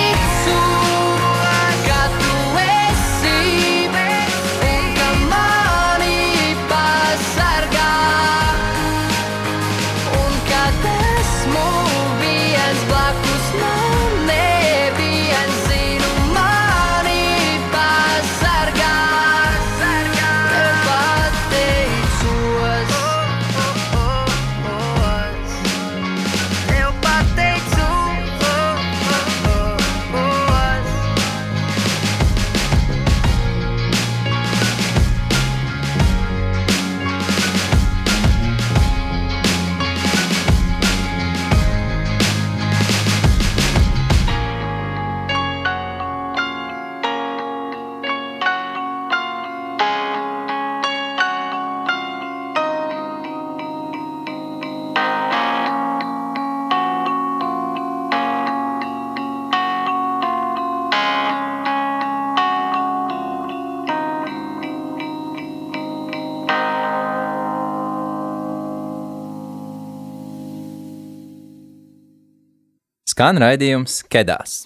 [73.23, 74.65] Skan raidījums Kedās.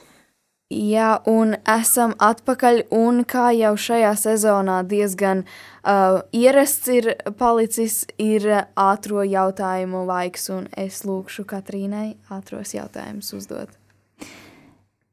[0.74, 8.50] Jā, un esam atpakaļ, un kā jau šajā sezonā diezgan uh, ierasts ir palicis, ir
[8.74, 13.78] ātro jautājumu laiks, un es lūkšu Katrīnai ātros jautājumus uzdot.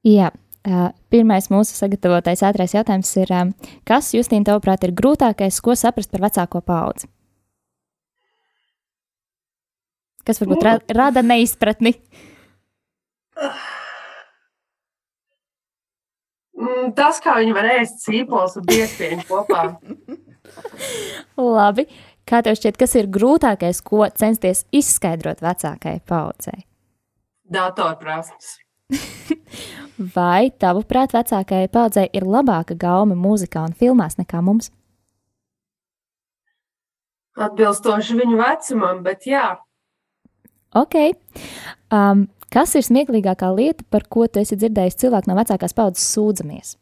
[0.09, 3.55] Jā, uh, pirmais mūsu sagatavotais ātrais jautājums ir, um,
[3.85, 7.13] kas, Justīna, tavuprāt, ir grūtākais, ko saprast par vecāko paudzi?
[10.25, 11.99] Kas varbūt ra rada neizpratni?
[12.01, 12.31] Mm,
[16.95, 19.63] Tas, kā viņi var ēst sīpols un biezpieņu kopā.
[21.59, 21.89] Labi.
[22.25, 26.63] Kā tev šķiet, kas ir grūtākais, ko censties izskaidrot vecākajai paudzei?
[27.53, 28.55] Datorprasmes.
[30.17, 34.71] Vai, tavuprāt, vecākajai paudzei ir labāka gaume mūzikā un filmās nekā mums?
[37.35, 39.51] Atbilstoši viņu vecumam, bet jā,
[40.75, 40.95] Ok.
[41.95, 46.77] Um, kas ir smieklīgākā lieta, par ko tu esi dzirdējis cilvēku no vecākās paudzes sūdzamies?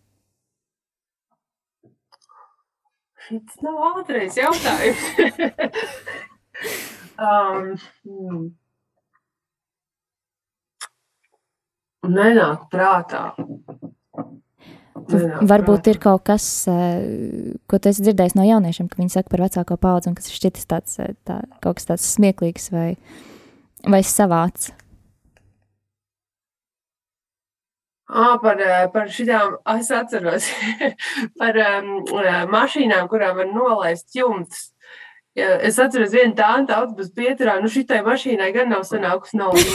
[3.33, 5.05] šis nav ātrais jautājums.
[7.27, 7.71] um,
[8.05, 8.45] hmm.
[12.13, 13.25] Nenāk prātā.
[13.39, 15.95] Nenāk Varbūt prātā.
[15.95, 19.79] ir kaut kas, eh, ko tu esi dzirdējis no jauniešiem, ka viņi saka par vecāko
[19.81, 22.89] paudzi, un kas ir šķitis tāds, eh, tā, kaut kas tāds smieklīgs vai,
[23.87, 24.65] vai savāds.
[28.09, 30.49] Ah, par, eh, par šitām, es atceros,
[31.41, 31.93] par um,
[32.51, 34.73] mašīnām, kurām var nolaist jumtus.
[35.39, 39.63] Ja, es atceros, viena tāda autobusu pieturā, nu šitai mašīnai gan nav sanākusi naudu.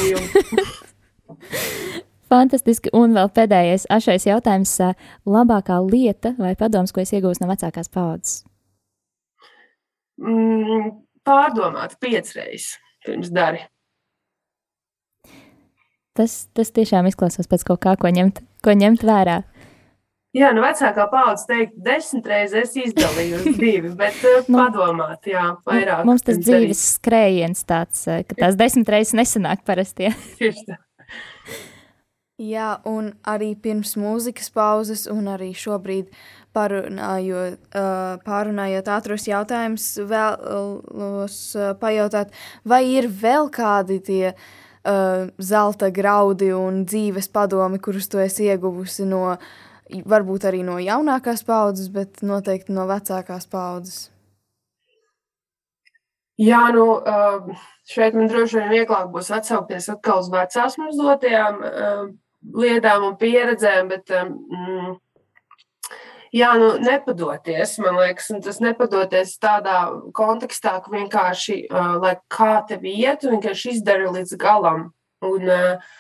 [2.28, 4.94] Fantastiski, un vēl pēdējais ašais jautājums eh,-
[5.36, 8.44] labākā lieta vai padoms, ko es iegūstu no vecākās paudzes?
[10.20, 10.92] Mm,
[11.26, 13.64] pārdomāt piecreiz pirms dari.
[16.18, 19.42] Tas, tas tiešām izklausās pēc kaut kā, ko ņemt, ko ņemt vērā.
[20.38, 25.46] Jā, nu vecākā paudze teikt, desmit reizes izdalīju uz divi, bet uh, Nu, padomāt, jā,
[25.66, 26.04] vairāk.
[26.10, 26.66] Mums tas pirms darīt.
[26.68, 30.12] dzīves skrējiens tāds, eh, ka tās desmit reizes nesanāk parasti.
[30.42, 30.78] Tieši tā.
[32.38, 36.12] Jā, un arī pirms mūzikas pauzes, un arī šobrīd
[36.54, 41.42] parunājot, uh, pārunājot ātros jautājumus, vēlos
[41.82, 42.34] pajautāt,
[42.66, 44.48] vai ir vēl kādi tie uh,
[45.38, 49.38] zelta graudi un dzīves padomi, kurus tu esi ieguvusi no,
[49.90, 54.06] varbūt arī no jaunākās paudzes, bet noteikti no vecākās paudzes?
[56.38, 61.64] Jā, nu, uh, šeit man droši vien vieglāk būs atsaukties atkal uz vecās mums dotajām
[61.66, 62.04] uh,
[62.62, 64.92] lietām un pieredzēm, bet um, mm,
[66.36, 69.80] jā, nu, nepadoties, man liekas, tas nepadoties tādā
[70.18, 74.92] kontekstā, ka vienkārši, uh, lai kā tev iet, vienkārši izdara līdz galam.
[75.26, 75.96] Un, uh,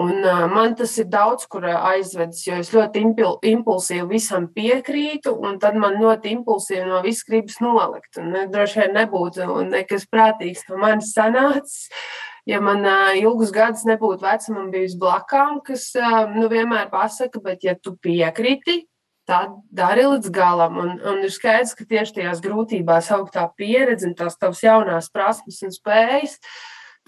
[0.00, 4.46] Un, uh, man tas ir daudz, kur uh, aizvedis, jo es ļoti impul impulsīvi visam
[4.54, 8.20] piekrītu, un tad man ļoti impulsīvi no viss gribas nolikt.
[8.22, 11.90] Un, ne, droši vien nebūtu nekas prātīgs no manis sanācis.
[12.48, 17.66] Ja man uh, ilgus gadus nebūtu vecumam bijis blakām, kas uh, nu, vienmēr pasaka, bet
[17.66, 18.84] ja tu piekriti,
[19.30, 20.76] tad dari līdz galam.
[20.82, 25.10] Un, un ir skaidrs, ka tieši tajās grūtībās aug tā pieredze un tās tavas jaunās
[25.14, 26.38] prasmes un spējas.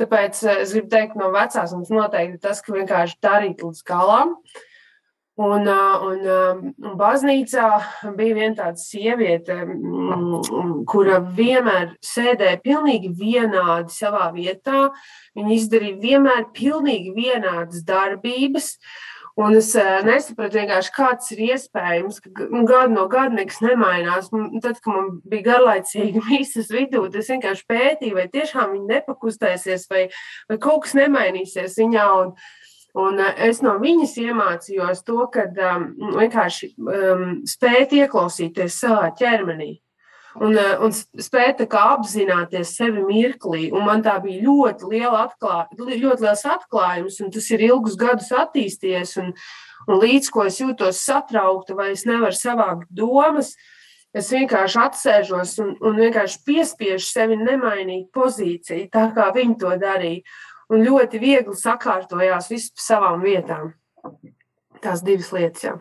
[0.00, 4.36] Tāpēc eh, es gribu teikt, no vecās mums noteikti tas, ka vienkārši darīt līdz galam.
[5.42, 7.68] Un, eh, un, eh, un baznīcā
[8.18, 14.90] bija viena tāda sieviete, mm, kura vienmēr sēdēja pilnīgi vienādi savā vietā.
[15.38, 18.76] Viņa izdarīja vienmēr pilnīgi vienādas darbības.
[19.36, 24.28] Un es eh, nesapratu, vienkārši, kāds ir iespējams, ka nu, gadu no gada nekas nemainās.
[24.60, 30.02] Tad, kad man bija garlaicīgi mīsas vidū, tas vienkārši pētīja, vai tiešām viņa nepakustēsies, vai,
[30.50, 32.08] vai kaut kas nemainīsies viņā.
[32.20, 32.34] Un,
[33.06, 39.78] un eh, es no viņas iemācījos to, ka um, vienkārši um, spēt ieklausīties savā ķermenī.
[40.40, 40.92] Un, eh, un
[41.68, 43.70] kā apzināties sevi mirklī.
[43.72, 48.30] Un man tā bija ļoti, liela atklā, ļoti liels atklājums, un tas ir ilgus gadus
[48.30, 49.18] attīstījies.
[49.20, 49.34] Un,
[49.88, 53.56] un līdz ko es jūtos satraukta, vai es nevaru savākt domas,
[54.14, 60.22] es vienkārši atsēžos un, un vienkārši piespiežu sevi nemainīt pozīciju, tā kā viņi to darīja.
[60.72, 63.74] Un ļoti viegli sakārtojās viss pa savām vietām.
[64.80, 65.66] Tās divas lietas.
[65.66, 65.76] Jā.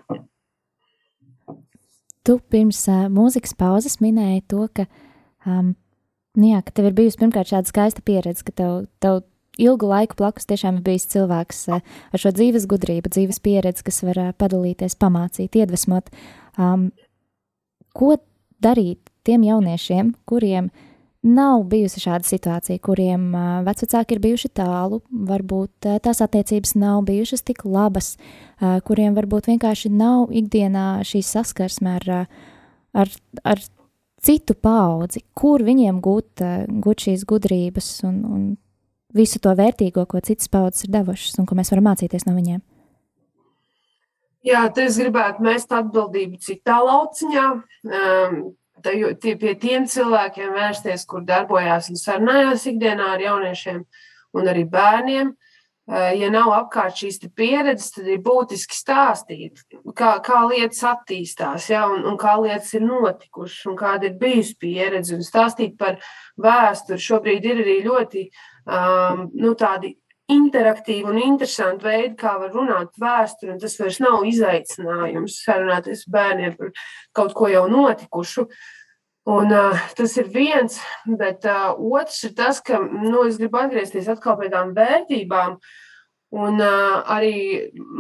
[2.28, 4.86] Tu pirms uh, mūzikas pauzes minēji to, ka,
[5.50, 5.74] um,
[6.38, 9.24] nu jā, ka tev ir bijusi pirmkārt šāda skaista pieredze, ka tev, tev
[9.62, 14.04] ilgu laiku blakus tiešām ir bijis cilvēks uh, ar šo dzīves gudrību, dzīves pieredzi, kas
[14.06, 16.14] var uh, padalīties, pamācīt, iedvesmot.
[16.62, 16.92] Um,
[17.98, 18.16] ko
[18.62, 20.70] darīt tiem jauniešiem, kuriem
[21.22, 23.32] nav bijusi šāda situācija, kuriem
[23.66, 28.16] vecāki ir bijuši tālu, varbūt tās attiecības nav bijušas tik labas,
[28.88, 32.26] kuriem varbūt vienkārši nav ikdienā šī saskarsme ar,
[32.98, 33.62] ar, ar
[34.22, 36.42] citu paudzi, kur viņiem gūt,
[36.82, 38.44] gūt šīs gudrības un, un
[39.14, 42.62] visu to vērtīgo, ko citas paudzes ir devušas un ko mēs varam mācīties no viņiem.
[44.42, 47.46] Jā, tad es gribētu mest atbildību citā lauciņā.
[47.86, 48.40] Um,
[48.84, 53.86] tie, pie tiem cilvēkiem vērsties, kur darbojās un sarunājās ikdienā ar jauniešiem
[54.38, 55.36] un arī bērniem.
[55.92, 59.64] Eh, ja nav apkārt šīs pieredzes, tad ir būtiski stāstīt,
[59.98, 64.56] kā, kā lietas attīstās, ja, un, un kā lietas ir notikušas, un kāda ir bijusi
[64.62, 65.98] pieredze, un stāstīt par
[66.40, 67.02] vēsturi.
[67.02, 69.96] Šobrīd ir arī ļoti um, nu, tādi
[70.32, 76.56] interaktīvi un interesanti veidi, kā var runāt vēsturi, un tas vairs nav izaicinājums sarunāties bērniem
[76.60, 76.72] par
[77.18, 78.48] kaut ko jau notikušu.
[79.32, 84.10] Un, uh, tas ir viens, bet uh, otrs ir tas, ka nu, es gribu atgriezties
[84.10, 85.60] atkal pie tām vērtībām.
[86.42, 87.36] Un uh, arī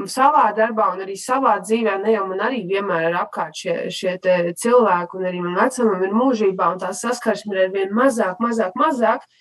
[0.09, 4.15] savā darbā, un arī savā dzīvē, ne jau man arī vienmēr ir apkārt šie, šie
[4.23, 9.27] cilvēki, un arī man vecumam ir mūžībā, un tā saskarsme ir vien mazāk, mazāk, mazāk.
[9.27, 9.40] Uh,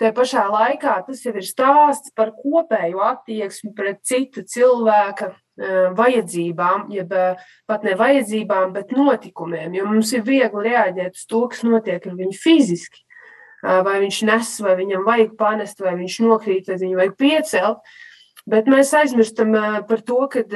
[0.00, 5.34] Te pašā laikā tas jau ir stāsts par kopēju attieksmi pret citu cilvēka
[5.98, 7.12] vajadzībām, jeb
[7.68, 9.74] pat ne vajadzībām, bet notikumiem.
[9.76, 13.04] Jo mums ir viegli reaģēt uz to, kas notiek ar viņu fiziski.
[13.60, 17.92] Vai viņš nes, vai viņam vajag panest, vai viņš nokrīt, vai viņu vajag piecelt.
[18.48, 19.52] Bet mēs aizmirstam
[19.84, 20.46] par to, ka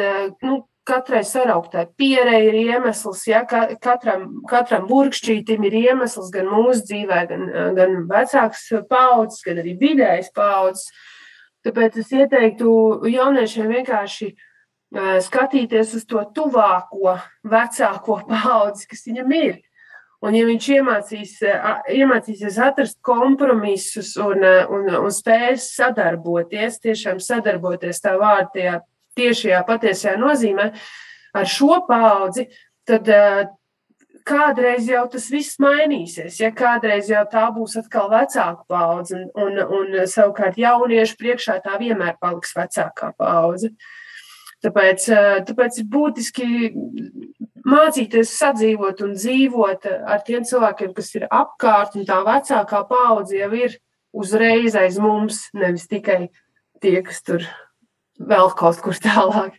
[0.40, 7.20] nu, katrai sarauktai pierai ir iemesls, ja katram, katram burkšķītim ir iemesls gan mūsu dzīvē,
[7.30, 7.44] gan,
[7.76, 10.90] gan vecāks paudzes, gan arī vidējs paudzes.
[11.64, 12.70] Tāpēc es ieteiktu
[13.08, 14.34] jauniešiem vienkārši
[15.24, 17.16] skatīties uz to tuvāko,
[17.48, 19.62] vecāko paudzi, kas viņam ir.
[20.24, 21.32] Un, ja viņš iemācīs,
[21.92, 24.40] iemācīsies atrast kompromisus un,
[24.72, 28.78] un, un spēs sadarboties, tiešām sadarboties tā vārdā,
[29.18, 30.70] tiešajā patiesajā nozīmē
[31.34, 32.46] ar šo paudzi,
[32.86, 33.42] tad uh,
[34.24, 36.38] kādreiz jau tas viss mainīsies.
[36.40, 41.78] Ja kādreiz jau tā būs atkal vecāka paudze, un, un, un savukārt jauniešu priekšā tā
[41.80, 43.74] vienmēr paliks vecākā paudze.
[44.64, 46.46] Tāpēc, uh, tāpēc ir būtiski
[47.68, 53.50] mācīties sadzīvot un dzīvot ar tiem cilvēkiem, kas ir apkārt, un tā vecākā paudze jau
[53.56, 53.76] ir
[54.14, 56.28] uzreiz aiz mums, nevis tikai
[56.80, 57.44] tie, kas tur
[58.18, 59.58] vēl kaut kur tālāk.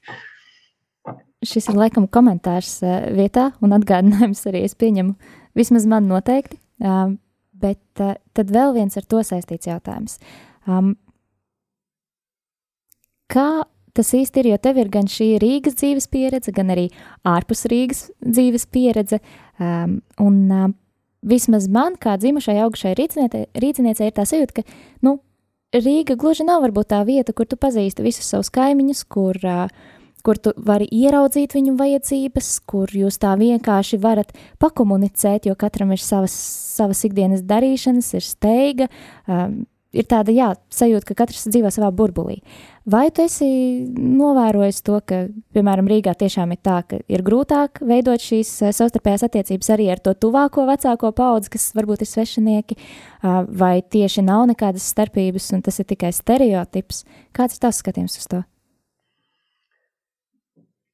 [1.46, 5.16] Šis ir laikam komentārs uh, vietā un atgādinājums arī es pieņemu
[5.56, 6.58] vismaz man noteikti,
[7.56, 10.18] bet uh, tad vēl viens ar to saistīts jautājums.
[10.68, 10.96] Um,
[13.32, 13.66] kā
[13.96, 16.90] tas īsti ir, jo tev ir gan šī Rīgas dzīves pieredze, gan arī
[17.28, 19.22] ārpus Rīgas dzīves pieredze,
[19.60, 20.74] um, un um,
[21.26, 25.18] vismaz man, kā dzimušai augušai rīciniecei, ir tā sajūta, ka, nu,
[25.74, 29.40] Rīga gluži nav varbūt tā vieta, kur tu pazīsti visus savus kaimiņus, kur,
[30.24, 36.04] kur tu vari ieraudzīt viņu vajadzības, kur jūs tā vienkārši varat pakomunicēt, jo katram ir
[36.04, 36.36] savas,
[36.78, 38.90] savas ikdienas darīšanas, ir steiga,
[39.28, 39.64] um,
[39.96, 42.40] ir tāda, jā, sajūta, ka katrs dzīvo savā burbulī.
[42.86, 43.48] Vai tu esi
[43.96, 45.24] novērojis to, ka,
[45.56, 50.04] piemēram, Rīgā tiešām ir tā, ka ir grūtāk veidot šīs eh, savstarpējās attiecības arī ar
[50.06, 52.78] to tuvāko vecāko paudzi, kas varbūt ir svešinieki,
[53.58, 57.06] vai tieši nav nekādas starpības un tas ir tikai stereotips?
[57.36, 58.46] Kāds ir tavs skatījums uz to?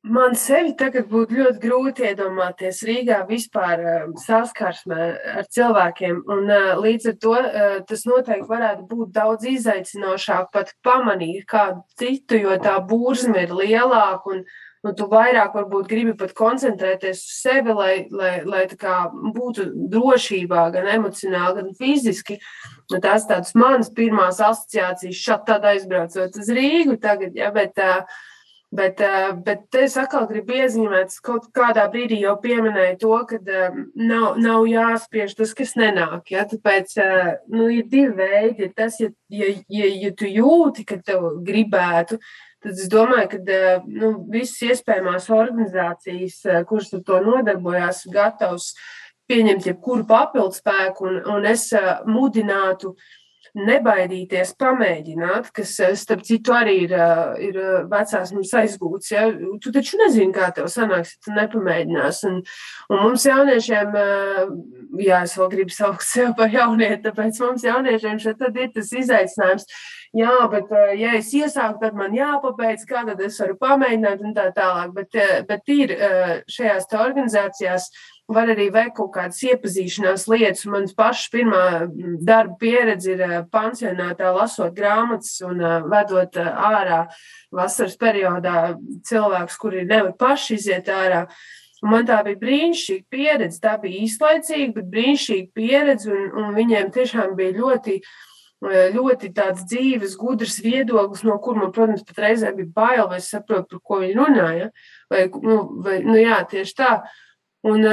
[0.02, 6.24] Man sevi tagad būtu ļoti grūti iedomāties Rīgā vispār uh, saskarsmē ar cilvēkiem.
[6.26, 11.84] Un, uh, līdz ar to uh, tas noteikti varētu būt daudz izaicinošāk pat pamanīt kādu
[12.02, 14.41] citu, jo tā burzme ir lielāka un,
[14.82, 18.66] un tu vairāk varbūt gribi pat koncentrēties uz sevi, lai, lai, lai
[19.38, 22.39] būtu drošībā, gan emocionāli, gan fiziski.
[22.89, 28.02] Tās tādas manas pirmās asociācijas šādi tad aizbraucot uz Rīgu tagad, ja, bet uh,
[28.72, 33.74] Bet, eh, bet es atkal gribu iezīmēt, kaut kādā brīdī jau pieminēju to, ka eh,
[33.99, 36.32] nav, nav jāspiež tas, kas nenāk.
[36.32, 36.45] Ja?
[36.47, 38.69] Tāpēc eh, nu, ir divi veidi.
[38.69, 42.22] Ir tas, ja, ja, ja, ja tu jūti, ka tev gribētu,
[42.63, 43.59] tad es domāju, ka
[43.91, 48.72] nu, visas iespējamās organizācijas, kuras ar to nodarbojās, gatavs
[49.28, 51.67] pieņemt jebkuru papildu spēku, un, un es
[52.07, 53.09] mudinātu uh,
[53.58, 59.12] nebaidīties, pamēģināt, kas, eh, starp citu, arī ir, eh, ir eh, vecās mums aizgūts.
[59.12, 59.26] Ja?
[59.62, 62.24] Tu taču nezini, kā tev sanāks, ja tu nepamēģinās.
[62.30, 62.41] Un,
[62.89, 63.91] un mums jauniešiem,
[65.02, 68.91] jā, es vēl gribu saukt sev par jaunieti, tāpēc mums jauniešiem šeit tad ir tas
[68.91, 69.68] izaicinājums.
[70.14, 74.49] Jā, bet, ja es iesāku, tad man jāpabeidz, kā tad es varu pamēģināt un tā
[74.56, 74.91] tālāk.
[74.95, 75.16] Bet,
[75.47, 75.95] bet ir
[76.52, 77.88] šajās organizācijās
[78.36, 80.65] var arī veikt kaut kādas iepazīšanās lietas.
[80.71, 81.63] Mans pašs pirmā
[82.23, 83.23] darba pieredze ir
[83.53, 85.61] pansionātā lasot grāmatas un
[85.91, 87.05] vedot ārā
[87.51, 88.75] vasaras periodā
[89.07, 91.25] cilvēkus, kuri nevar paši iziet ārā.
[91.82, 93.61] Un man tā bija brīnišķīga pieredze.
[93.61, 96.11] Tā bija īslaicīga, bet brīnišķīga pieredze.
[96.13, 97.95] Un, un viņiem tiešām bija ļoti,
[98.95, 103.32] ļoti tāds dzīves, gudrs viedoklis, no kur man, protams, pat reizē bija bail, vai es
[103.34, 104.69] saprotu, par ko viņi runāja.
[105.09, 106.93] Vai, nu, vai, nu, jā, tieši tā.
[107.62, 107.86] Un,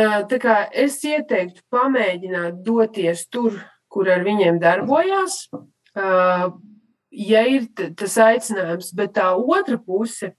[0.73, 3.59] es ieteiktu pamēģināt doties tur,
[3.93, 5.43] kur ar viņiem darbojās,
[7.13, 10.33] ja ir tas aicinājums, bet tā otra puse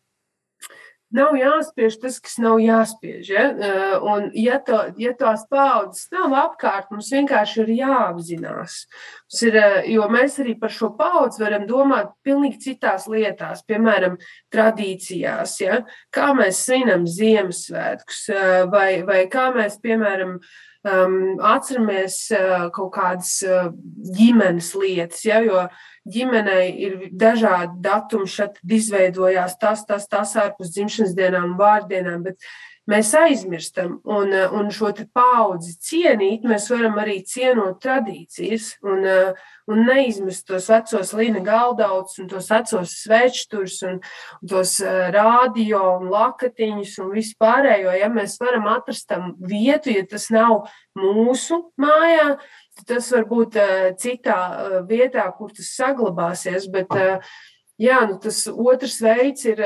[1.15, 3.31] nav jāspiež tas, kas nav jāspiež.
[3.31, 3.45] Ja?
[4.05, 8.77] Un, ja, to, ja tās paudzes nav apkārt, mums vienkārši ir jāapzinās.
[9.25, 9.59] Mums ir,
[9.93, 14.19] jo mēs arī par šo paudzi varam domāt pilnīgi citās lietās, piemēram,
[14.53, 15.59] tradīcijās.
[15.65, 15.83] Ja?
[16.15, 18.25] Kā mēs svinam Ziemassvētkus,
[18.71, 20.39] vai, vai kā mēs, piemēram,
[20.87, 23.71] um, atceramies uh, kaut kādas uh,
[24.15, 25.23] ģimenes lietas.
[25.27, 25.41] Ja?
[25.43, 25.67] Jo
[26.13, 32.43] ģimenei ir dažādi datumi, šeit izveidojās tas, tas, tas ārpus dzimšanas dienām vārdienām, bet
[32.89, 33.97] mēs aizmirstam.
[34.09, 39.05] Un, un šo paudzi cienīt, mēs varam arī cienot tradīcijas un,
[39.69, 43.99] un neizmest tos vecos līna galdauts un tos vecos svečturs un,
[44.41, 44.77] un tos
[45.15, 47.93] rādio un lakatiņus un vispārējo.
[47.99, 52.33] Ja mēs varam atrast tam vietu, ja tas nav mūsu mājā,
[52.87, 53.57] tas var būt
[54.01, 54.39] citā
[54.89, 56.69] vietā, kur tas saglabāsies.
[56.71, 56.93] Bet
[57.79, 59.63] jā, nu, tas otrs veids ir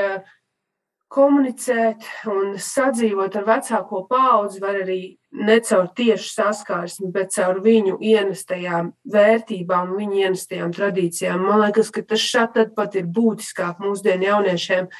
[1.14, 4.98] komunicēt un sadzīvot ar vecāko paudzi, var arī
[5.34, 11.46] ne caur tiešu saskarsmi, bet caur viņu ienestajām vērtībām, viņu ienestajām tradīcijām.
[11.46, 14.90] Man liekas, ka tas šādi pat ir būtiskāk mūsdienu jauniešiem,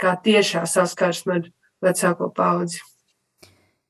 [0.00, 1.48] kā tiešā saskarsme ar
[1.84, 2.82] vecāko paudzi.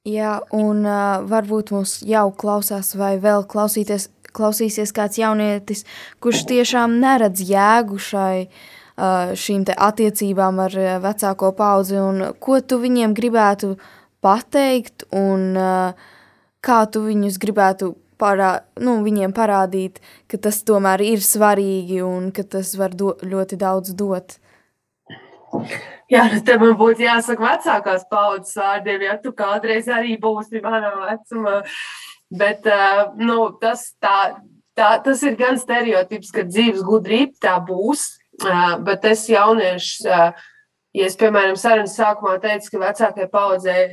[0.04, 5.86] Jā, un uh, varbūt mums jau klausās, vai vēl klausīties, klausīsies kāds jaunietis,
[6.20, 12.82] kurš tiešām neredz jēgu šai uh, šīm attiecībām ar uh, vecāko paudzi, un ko tu
[12.82, 13.78] viņiem gribētu
[14.20, 15.96] pateikt, un uh,
[16.60, 22.44] kā tu viņus gribētu parā, nu, viņiem parādīt, ka tas tomēr ir svarīgi un ka
[22.44, 24.36] tas var do, ļoti daudz dot.
[26.12, 30.92] Jā, nu te man būtu jāsaka vecākās paudzes vārdiem, ja tu kādreiz arī būsi manā
[31.00, 31.62] vecumā.
[32.34, 32.66] Bet
[33.20, 34.36] nu, tas, tā,
[34.76, 38.08] tā, tas ir gan stereotips, ka dzīves gudrība tā būs.
[38.84, 40.32] Bet es jauniešus, ja
[41.06, 43.84] es, piemēram, sarunas sākumā teicu, ka vecākajai paudzei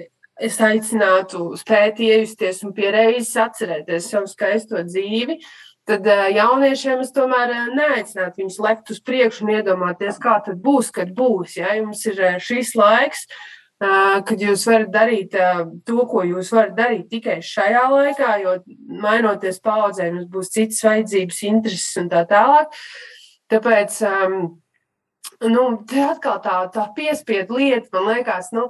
[0.42, 6.06] es aicinātu spēt iejusties un pie reizes atcerēties savu skaisto dzīvi, uh, tad
[6.36, 11.58] jauniešiem es tomēr neaicinātu viņus lekt uz priekšu un iedomāties, kā tad būs, kad būs.
[11.58, 11.74] Ja?
[11.80, 13.26] Jums ir šis laiks,
[13.82, 15.36] kad jūs varat darīt
[15.88, 18.56] to, ko jūs varat darīt tikai šajā laikā, jo
[19.02, 22.78] mainoties paudzēm, jums būs citas vajadzības, intereses un tā tālāk.
[23.52, 23.98] Tāpēc,
[25.50, 28.70] nu, te atkal tā, tā piespiedu lieta, man liekas, nu,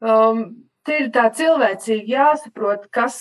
[0.00, 0.46] um,
[0.82, 3.20] Te ir tā cilvēcīgi jāsaprot, kas,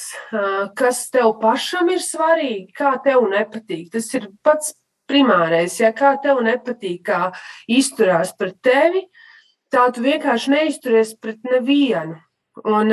[0.77, 3.91] kas tev pašam ir svarīgi, kā tev nepatīk.
[3.93, 4.73] Tas ir pats
[5.11, 5.75] primārais.
[5.81, 7.29] Ja kā tev nepatīk, kā
[7.69, 9.05] izturās pret tevi,
[9.73, 12.17] tā tu vienkārši neizturies pret nevienu.
[12.67, 12.91] Un,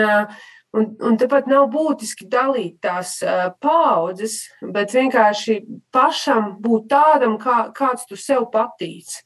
[0.77, 3.19] un, un tepat nav būtiski dalīt tās
[3.64, 5.62] paudzes, bet vienkārši
[5.95, 9.16] pašam būt tādam, kā, kāds tu sev patīc.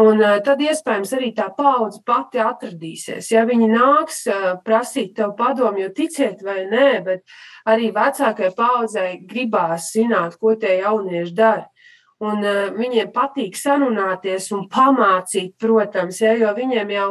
[0.00, 3.28] Un tad iespējams arī tā paudze pati atradīsies.
[3.30, 4.24] Ja viņi nāks
[4.66, 7.22] prasīt tev padomu, jo ticiet vai nē, bet
[7.70, 11.68] arī vecākai paudzei gribās zināt, ko tie jaunieši dara.
[12.24, 12.40] Un
[12.74, 17.08] viņiem patīk sarunāties un pamācīt, protams, ja, jo viņiem jau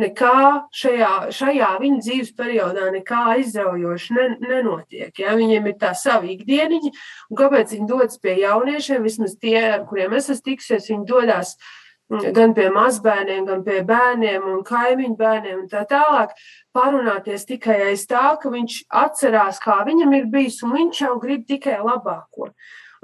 [0.00, 0.38] nekā
[0.74, 5.12] šajā, šajā viņa dzīves periodā nekā aizraujoši ne, nenotiek.
[5.22, 5.36] Ja.
[5.38, 6.92] Viņiem ir tā sava ikdieniņa,
[7.30, 11.54] un kāpēc viņi dodas pie jauniešiem, vismaz tie, ar kuriem es esmu tikusies, viņi dodas
[11.54, 16.34] uh, gan pie mazbērniem, gan pie bērniem un kaimiņu bērniem un tā tālāk.
[16.76, 21.46] Parunāties tikai aiz tā, ka viņš atcerās, kā viņam ir bijis, un viņš jau grib
[21.48, 22.52] tikai labāko.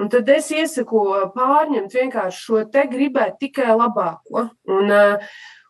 [0.00, 1.02] Un tad es iesaku
[1.34, 4.48] pārņemt vienkārši šo te gribēt tikai labāko.
[4.70, 4.94] Un,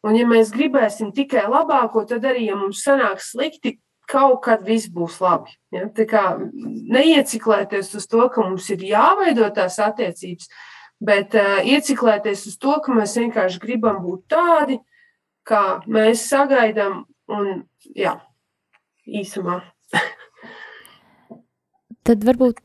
[0.02, 3.78] un ja mēs gribēsim tikai labāko, tad arī, ja mums sanāks slikti,
[4.12, 5.54] kaut kad viss būs labi.
[5.72, 5.86] Ja?
[5.94, 10.50] Tā kā neieciklēties uz to, ka mums ir jāveido tās attiecības,
[11.02, 14.78] bet uh, ieciklēties uz to, ka mēs vienkārši gribam būt tādi,
[15.48, 17.64] kā mēs sagaidām, un
[17.98, 18.16] jā,
[19.06, 19.60] īsumā.
[22.06, 22.62] Tad varbūt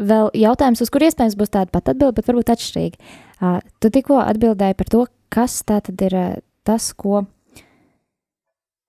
[0.00, 3.10] vēl jautājums, uz kur iespējams būs tāda pati atbilde, bet varbūt atšķirīga.
[3.40, 6.30] Uh, tu tikko atbildēji par to, kas tā tad ir uh,
[6.66, 7.24] tas, ko,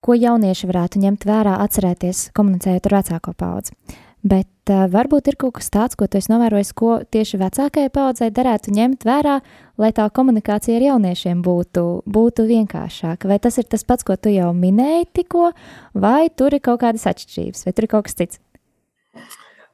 [0.02, 3.76] ko jaunieši varētu ņemt vērā, atcerēties, komunicējot ar vecāko paudzi.
[4.22, 8.28] Bet uh, varbūt ir kaut kas tāds, ko tu esi novērojis, ko tieši vecākajai paudzei
[8.30, 9.40] derētu ņemt vērā,
[9.82, 13.26] lai tā komunikācija ar jauniešiem būtu, būtu vienkāršāka.
[13.26, 15.50] Vai tas ir tas pats, ko tu jau minēji tikko,
[15.98, 18.42] vai tur ir kaut kādas atšķirības, vai tur ir kaut kas cits?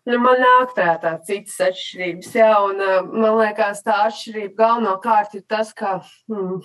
[0.08, 5.44] Nu, man nāk prātā citas atšķirības, jā, un uh, man liekas, tā atšķirība galvenokārt ir
[5.44, 6.62] tas, ka hmm,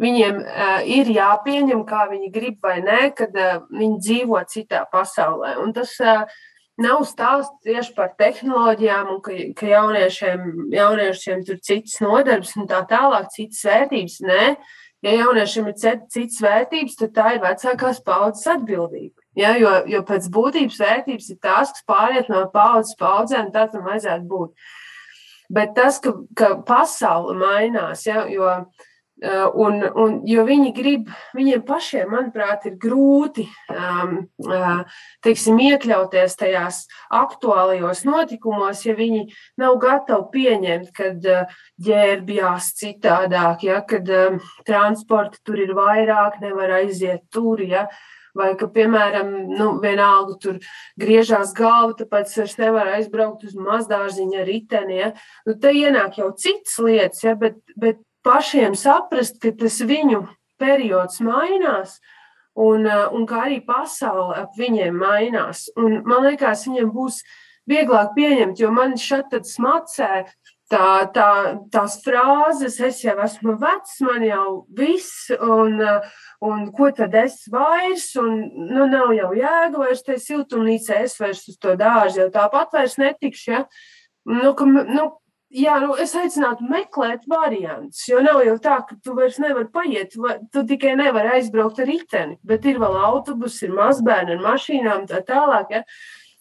[0.00, 5.58] viņiem uh, ir jāpieņem, kā viņi grib vai nē, kad uh, viņi dzīvo citā pasaulē.
[5.60, 6.24] Un tas uh,
[6.80, 12.82] nav stāsts tieši par tehnoloģijām, un ka, ka jauniešiem, jauniešiem tur citas nodarbes un tā
[12.90, 14.18] tālāk, citas vērtības.
[14.26, 14.42] Nē,
[15.06, 19.14] ja jauniešiem ir citas vērtības, tad tā ir vecākās paudzes atbildība.
[19.36, 23.84] Ja, jo, jo pēc būtības vērtības ir tās, kas pāriet no paudzes paudzēm, tā tam
[23.88, 24.68] vajadzētu būt.
[25.52, 28.48] Bet tas, ka, ka pasaule mainās, ja, jo
[29.24, 34.26] un, un, jo viņi grib, viņiem pašiem, manuprāt, ir grūti um,
[35.24, 36.82] teiksim, iekļauties tajās
[37.16, 39.24] aktuālajos notikumos, ja viņi
[39.62, 44.38] nav gatavi pieņemt, kad uh, ģērbjās citādāk, ja, kad um,
[44.68, 47.64] transporta tur ir vairāk, nevar aiziet tur.
[47.64, 47.88] Ja,
[48.36, 50.58] Vai ka, piemēram, nu, vienalga tur
[51.00, 54.98] griežās galva, tāpēc es nevaru aizbraukt uz mazdārziņa riteni.
[54.98, 55.06] Ja?
[55.48, 57.32] Nu, te ienāk jau citas lietas, ja?
[57.40, 60.26] bet, bet pašiem saprast, ka tas viņu
[60.60, 61.98] periods mainās.
[62.56, 65.68] Un, eh, un kā arī pasaule ap viņiem mainās.
[65.76, 67.20] Un, man liekas, viņiem būs
[67.68, 70.24] vieglāk pieņemt, jo man šeit smacē
[70.72, 71.28] tā, tā,
[71.70, 74.46] tās frāzes, es jau esmu vecs, man jau
[74.78, 76.08] viss, un, eh,
[76.40, 78.40] un ko tad es vairs, un
[78.72, 82.96] nu, nav jau jēga vairs te siltumnīcē, es vairs uz to dārzu jau tāpat vairs
[83.02, 83.52] netikšu.
[83.52, 83.64] Ja?
[84.26, 85.10] Nu, ka, nu,
[85.54, 90.16] Jā, nu, es aicinātu meklēt variantus, jo nav jau tā, ka tu vairs nevari paiet,
[90.18, 95.04] vai, tu tikai nevari aizbraukt ar riteni, bet ir vēl autobusi, ir mazbērni ar mašīnām
[95.06, 95.84] tā tālāk, ja,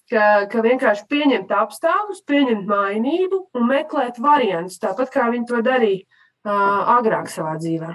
[0.10, 6.02] ka, ka vienkārši pieņemt apstākļus, pieņemt mainību un meklēt variantus, tāpat kā viņi to darīja
[6.02, 7.94] uh, agrāk savā dzīvē.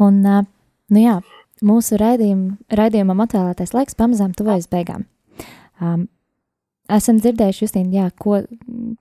[0.00, 0.42] Un, uh,
[0.96, 1.20] nu jā,
[1.60, 5.04] mūsu raidījum, raidījumam atvēlētais laiks pamazām tuvojas beigām.
[5.76, 6.08] Um,
[6.92, 8.40] esam dzirdējuši, Justīna, jā, ko,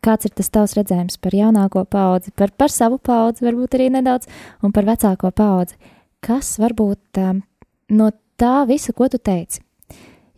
[0.05, 4.29] kāds ir tas tavs redzējums par jaunāko paudzi, par, par savu paudzi, varbūt arī nedaudz,
[4.65, 5.77] un par vecāko paudzi.
[6.25, 7.43] Kas varbūt um,
[7.93, 8.09] no
[8.41, 9.61] tā visa, ko tu teici,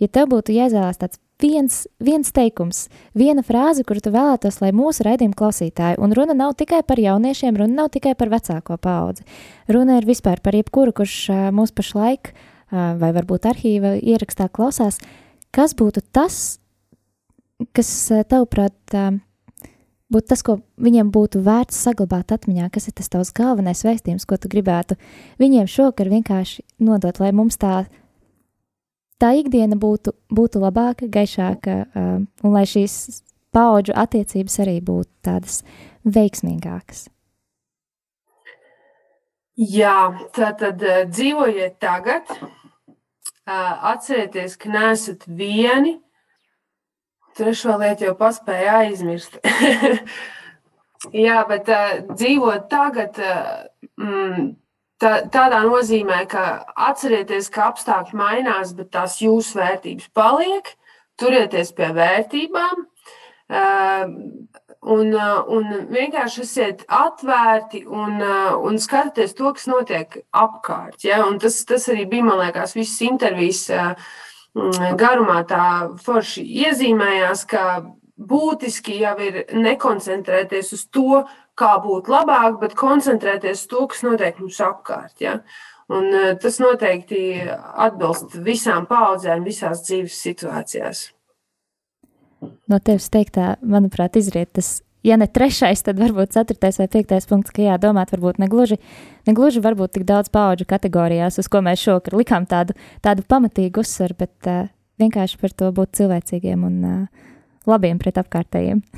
[0.02, 2.88] ja tev būtu jāizvēlās tāds viens, viens teikums,
[3.18, 7.58] viena frāze, kuru tu vēlētos, lai mūsu raidījuma klausītāji, un runa nav tikai par jauniešiem,
[7.62, 9.26] runa nav tikai par vecāko paudzi,
[9.72, 15.00] runa ir vispār par jebkuru, kurš uh, mūs pašlaik, uh, vai varbūt arhīva ierakstā klausās,
[15.56, 16.58] kas būtu tas,
[17.76, 18.74] kas eh, tavuprāt
[20.14, 24.40] būtu tas, ko viņiem būtu vērts saglabāt atmiņā, kas ir tas tavs galvenais vēstījums, ko
[24.40, 24.98] tu gribētu
[25.42, 27.84] viņiem šokar vienkārši nodot, lai mums tā,
[29.20, 33.22] tā ikdiena būtu, būtu labāka, gaišāka, un lai šīs
[33.56, 35.62] paudžu attiecības arī būtu tādas
[36.08, 37.08] veiksmīgākas.
[39.58, 42.30] Jā, tā tad dzīvojiet tagad,
[43.48, 45.96] atcerieties, ka neesat vieni,
[47.38, 49.38] Trešo lietu jau paspēja aizmirst.
[51.26, 54.40] Jā, bet uh, dzīvot tagad, uh,
[54.98, 56.48] tā, tādā nozīmē, ka
[56.90, 60.74] atcerieties, ka apstākļi mainās, bet tās jūsu vērtības paliek.
[61.18, 62.84] Turieties pie vērtībām.
[63.48, 64.10] Uh,
[64.82, 71.00] un, uh, un vienkārši esiet atvērti un, uh, un skatieties to, kas notiek apkārt.
[71.06, 71.24] Ja?
[71.30, 73.68] Un tas, tas arī bija, man liekas, visas intervijas.
[73.70, 74.27] Uh, Mm,
[75.00, 75.64] garumā tā
[76.04, 77.64] forši iezīmējās, ka
[78.18, 81.24] būtiski jau ir nekoncentrēties uz to,
[81.58, 85.16] kā būt labāk, bet koncentrēties uz to, kas notiek mums apkārt.
[85.22, 85.38] Ja?
[85.94, 91.06] Un e, tas noteikti atbilst visām paudzēm, visās dzīves situācijās.
[92.70, 97.54] No tevis teiktā, manuprāt, izriet tas ja ne trešais, tad varbūt ceturtais vai piektais punkts,
[97.56, 98.80] ka jādomāt varbūt negluži,
[99.30, 102.76] negluži varbūt tik daudz paudžu kategorijās, uz ko mēs šokar likām tādu,
[103.06, 104.66] tādu pamatīgu uzsvaru, bet uh,
[105.02, 107.30] vienkārši par to būt cilvēcīgiem un uh,
[107.70, 108.84] labiem pret apkārtējiem.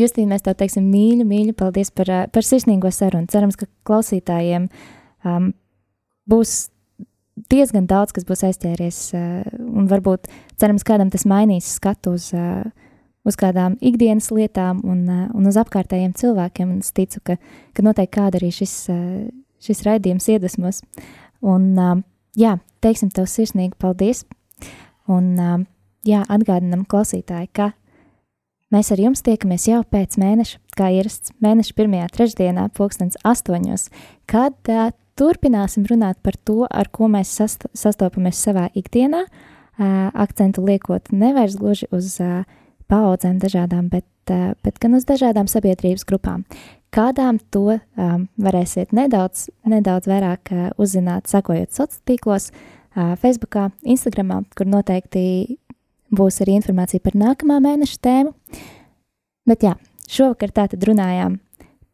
[0.00, 3.30] Justīna, mēs tev teiksim mīļi, mīļi, paldies par, uh, par sirsnīgo sarunu.
[3.32, 4.68] Cerams, ka klausītājiem
[5.28, 5.50] um,
[6.28, 6.66] būs
[7.52, 10.30] diezgan daudz, kas būs aizķēries, uh, un varbūt
[10.60, 12.64] cerams, kādam tas mainīs skatu uz uh,
[13.24, 16.70] uz kādām ikdienas lietām un, eh, un uz apkārtējiem cilvēkiem.
[16.70, 17.36] Un es ticu, ka,
[17.74, 19.30] ka noteikti kāda arī šis, eh,
[19.62, 20.82] šis raidījums iedvesmos.
[21.42, 22.02] Un, eh,
[22.36, 24.24] jā, teiksim tev sirsnīgi paldies.
[25.08, 25.66] Un,
[26.06, 27.72] jā, atgādinam klausītāji, ka
[28.72, 33.90] Mēs ar jums tiekamies jau pēc mēneša, kā ierasts mēneša pirmajā trešdienā, pulkstens astoņos,
[34.24, 40.64] kad uh, turpināsim runāt par to, ar ko mēs sast sastopamies savā ikdienā, uh, akcentu
[40.64, 42.48] liekot nevairs gluži uz uh,
[42.92, 46.44] paudzēm dažādām, bet, uh, bet gan uz dažādām sabiedrības grupām.
[46.92, 54.44] Kādām to um, varēsiet nedaudz, nedaudz vairāk uh, uzzināt, sekojot sociālos tīklos, uh, Facebook, Instagram,
[54.56, 55.56] kur noteikti
[56.12, 58.34] būs arī informācija par nākamā mēneša tēmu.
[59.48, 59.72] Bet jā,
[60.04, 61.40] šovakar tātad runājām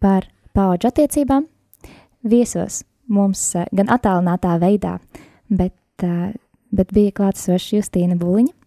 [0.03, 0.27] par
[0.57, 1.47] paudžu attiecībām.
[2.27, 4.99] Viesos mums uh, gan attālinātā veidā,
[5.47, 6.33] bet, uh,
[6.75, 8.58] bet bija klātesoša Justīna Buliņa.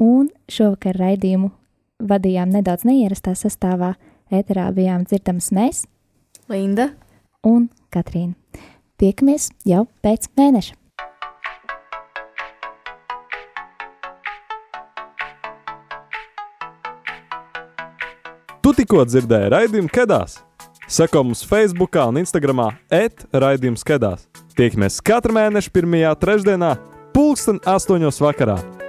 [0.00, 1.50] Un šovakar raidījumu
[2.08, 3.92] vadījām nedaudz neierastā sastāvā
[4.32, 5.84] Ēterā bijām dzirdamas mēs,
[6.48, 6.88] Linda
[7.44, 8.32] un Katrīna.
[9.00, 10.76] Tiekamies jau pēc mēneša!
[18.60, 20.40] Tu tikko dzirdēji raidījumu Kedās.
[20.90, 24.28] Seko mums Facebook un Instagram et raidījums Kedās.
[24.56, 26.76] Tiekamies katru mēnešu pirmajā trešdienā,
[27.12, 28.79] pulksten astoņos vakarā.